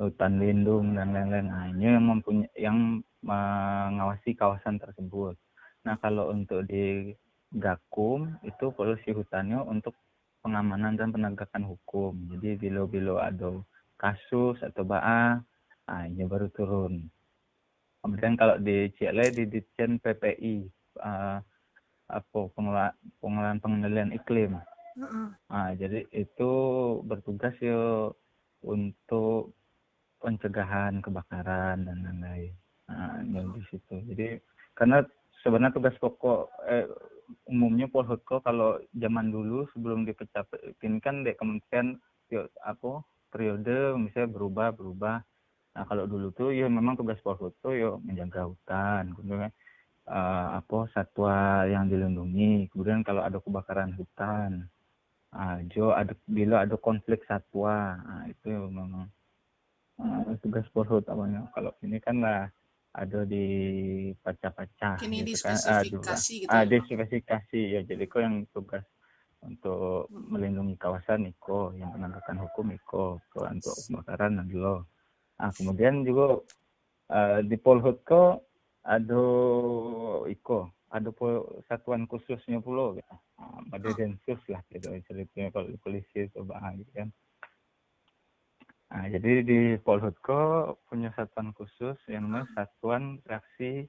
hutan 0.00 0.40
lindung 0.40 0.96
dan 0.96 1.12
lain-lain. 1.12 1.48
Nah 1.48 1.64
ini 1.72 1.84
yang 1.84 2.06
mempunyai 2.08 2.52
yang 2.56 2.78
mengawasi 3.20 4.32
kawasan 4.32 4.80
tersebut. 4.80 5.36
Nah 5.84 5.96
kalau 6.00 6.32
untuk 6.32 6.64
di 6.64 7.12
Gakum 7.50 8.38
itu 8.46 8.70
polisi 8.70 9.10
hutannya 9.10 9.58
untuk 9.66 9.96
pengamanan 10.40 10.96
dan 10.96 11.12
penegakan 11.12 11.64
hukum. 11.68 12.16
Jadi 12.36 12.56
bilo-bilo 12.56 13.20
ada 13.20 13.60
kasus 14.00 14.60
atau 14.64 14.84
baa, 14.84 15.40
nah 15.88 16.02
ini 16.08 16.24
baru 16.24 16.48
turun. 16.52 17.08
Kemudian 18.00 18.34
kalau 18.40 18.56
di 18.56 18.88
Cile 18.96 19.28
di 19.28 19.44
Ditjen 19.44 20.00
PPI 20.00 20.64
uh, 21.04 21.38
apa 22.10 22.40
pengelolaan, 22.56 22.96
pengelolaan 23.20 23.60
pengendalian 23.60 24.10
iklim. 24.16 24.56
Nah, 25.48 25.70
jadi 25.76 26.04
itu 26.10 26.52
bertugas 27.06 27.54
ya 27.62 28.10
untuk 28.64 29.54
pencegahan 30.20 31.00
kebakaran 31.00 31.86
dan 31.88 31.96
lain-lain. 32.04 32.52
Nah, 32.90 33.22
di 33.24 33.62
situ. 33.70 33.96
Jadi 34.12 34.36
karena 34.76 35.04
sebenarnya 35.40 35.76
tugas 35.76 35.96
pokok 36.00 36.50
eh, 36.68 36.88
umumnya 37.46 37.86
Polhutko 37.86 38.42
kalau 38.42 38.80
zaman 38.94 39.30
dulu 39.30 39.66
sebelum 39.74 40.06
dipecatin 40.08 41.02
kan 41.02 41.22
di 41.26 41.32
kementerian 41.34 41.98
yuk, 42.30 42.50
apa 42.62 43.04
periode 43.30 43.96
misalnya 43.96 44.30
berubah 44.30 44.68
berubah. 44.74 45.16
Nah 45.70 45.84
kalau 45.86 46.04
dulu 46.10 46.34
tuh 46.34 46.50
ya 46.50 46.66
memang 46.66 46.98
tugas 46.98 47.18
Polhutko 47.22 47.74
yuk 47.74 48.02
menjaga 48.02 48.50
hutan 48.50 49.14
kemudian 49.14 49.52
uh, 50.10 50.58
apa 50.58 50.90
satwa 50.94 51.64
yang 51.66 51.86
dilindungi. 51.86 52.70
Kemudian 52.74 53.06
kalau 53.06 53.22
ada 53.22 53.38
kebakaran 53.38 53.94
hutan 53.94 54.66
uh, 55.34 55.58
jo 55.70 55.94
ada 55.94 56.14
bila 56.26 56.66
ada 56.66 56.74
konflik 56.78 57.22
satwa 57.26 57.98
nah, 57.98 58.24
itu 58.26 58.50
memang 58.50 59.06
uh, 60.00 60.34
tugas 60.42 60.66
Polhut 60.74 61.06
apanya 61.06 61.46
kalau 61.54 61.70
ini 61.84 61.98
kan 62.02 62.18
lah 62.22 62.50
ada 62.90 63.22
di 63.22 63.46
pecah-pecah 64.18 64.98
ini 65.06 65.22
gitu 65.22 65.46
kan. 65.46 65.86
gitu 65.86 66.50
ah, 66.50 66.66
dispesifikasi 66.66 67.60
ya 67.78 67.80
jadi 67.86 68.02
kok 68.10 68.20
yang 68.22 68.42
tugas 68.50 68.82
untuk 69.46 70.10
hmm. 70.10 70.36
melindungi 70.36 70.74
kawasan 70.76 71.30
Iko 71.30 71.72
yang 71.78 71.94
penegakan 71.94 72.42
hukum 72.44 72.66
Iko 72.74 73.04
untuk 73.38 73.74
kebakaran 73.86 74.42
lo 74.52 74.90
ah 75.40 75.48
kemudian 75.56 76.04
juga 76.04 76.44
uh, 77.14 77.40
di 77.40 77.56
Polhutko 77.56 78.44
ada 78.84 79.22
Iko 80.28 80.68
ada 80.90 81.08
satuan 81.70 82.10
khususnya 82.10 82.58
pulau 82.58 82.98
gitu. 82.98 83.14
ada 83.70 83.88
oh. 83.88 83.94
densus 83.94 84.40
lah 84.50 84.60
gitu 84.74 84.90
ceritanya 85.06 85.54
kalau 85.54 85.70
polisi 85.80 86.26
coba 86.34 86.74
gitu 86.74 86.90
kan 86.92 87.08
Nah, 88.90 89.06
jadi 89.06 89.46
di 89.46 89.58
Polhutko 89.78 90.74
punya 90.90 91.14
satuan 91.14 91.54
khusus 91.54 91.94
yang 92.10 92.26
namanya 92.26 92.50
Satuan 92.58 93.22
Reaksi 93.22 93.86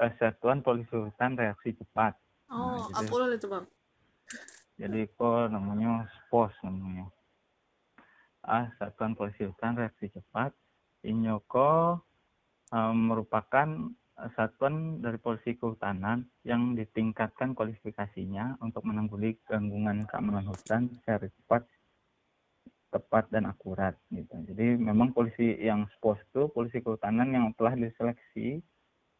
eh, 0.00 0.12
Satuan 0.16 0.64
Polisi 0.64 0.96
Hutan 0.96 1.36
Reaksi 1.36 1.76
Cepat. 1.76 2.16
Oh, 2.48 2.88
nah, 2.88 3.04
apa 3.04 3.36
itu 3.36 3.44
bang? 3.44 3.66
Jadi 4.80 5.00
kok 5.12 5.52
namanya 5.52 6.08
SPOS 6.08 6.54
namanya. 6.64 7.12
Ah, 8.40 8.72
Satuan 8.80 9.12
Polisi 9.12 9.44
Hutan 9.44 9.76
Reaksi 9.76 10.08
Cepat. 10.16 10.56
Inyoko 11.04 12.00
um, 12.72 12.96
merupakan 13.12 13.68
satuan 14.34 14.98
dari 14.98 15.14
polisi 15.22 15.54
kehutanan 15.54 16.26
yang 16.42 16.74
ditingkatkan 16.74 17.54
kualifikasinya 17.54 18.58
untuk 18.58 18.82
menanggulangi 18.82 19.38
gangguan 19.46 20.10
keamanan 20.10 20.50
hutan 20.50 20.90
secara 20.98 21.30
cepat 21.30 21.62
tepat 22.88 23.28
dan 23.28 23.44
akurat 23.44 23.92
gitu. 24.08 24.32
Jadi 24.48 24.80
memang 24.80 25.12
polisi 25.12 25.56
yang 25.60 25.84
spos 25.96 26.16
itu 26.32 26.48
polisi 26.52 26.80
kehutanan 26.80 27.28
yang 27.32 27.52
telah 27.56 27.76
diseleksi 27.76 28.64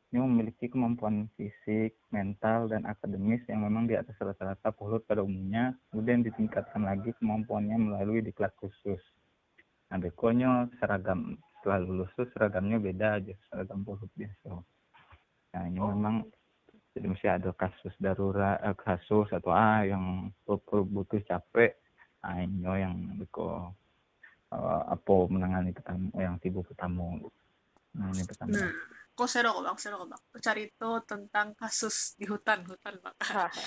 ini 0.08 0.24
memiliki 0.24 0.72
kemampuan 0.72 1.28
fisik, 1.36 2.00
mental, 2.08 2.72
dan 2.72 2.88
akademis 2.88 3.44
yang 3.44 3.60
memang 3.60 3.84
di 3.84 3.92
atas 3.92 4.16
rata-rata 4.16 4.72
pulut 4.72 5.04
pada 5.04 5.20
umumnya, 5.20 5.76
kemudian 5.92 6.24
ditingkatkan 6.24 6.80
lagi 6.80 7.12
kemampuannya 7.20 7.76
melalui 7.76 8.24
diklat 8.24 8.56
khusus. 8.56 9.04
Nah, 9.92 10.00
bekonya 10.00 10.72
seragam, 10.80 11.36
setelah 11.60 11.84
lulus 11.84 12.08
tuh 12.16 12.24
seragamnya 12.32 12.80
beda 12.80 13.20
aja, 13.20 13.36
seragam 13.52 13.84
pulut 13.84 14.08
biasa. 14.16 14.48
Nah, 15.52 15.62
ini 15.68 15.76
memang 15.76 16.24
jadi 16.96 17.06
mesti 17.12 17.28
ada 17.28 17.52
kasus 17.52 17.92
darurat, 18.00 18.64
eh, 18.64 18.76
kasus 18.80 19.28
atau 19.28 19.52
ah 19.52 19.84
yang 19.84 20.32
butuh 20.48 21.20
capek, 21.28 21.76
Ayo 22.28 22.72
yang 22.76 22.96
beko 23.16 23.72
uh, 24.52 24.82
apa 24.92 25.14
menangani 25.32 25.72
petamu 25.72 26.12
yang 26.12 26.36
tibu 26.36 26.60
petamu 26.60 27.32
menangani 27.96 28.24
petamu 28.28 28.52
nah 28.52 28.72
kok 29.18 29.26
seru 29.26 29.50
kok 29.50 29.62
bang? 29.66 29.76
Seru 29.82 29.98
kok 29.98 30.08
bang. 30.14 30.22
Cari 30.38 30.62
itu 30.70 30.90
tentang 31.02 31.50
kasus 31.58 32.14
di 32.14 32.30
hutan 32.30 32.62
hutan 32.62 32.94
bang 33.02 33.14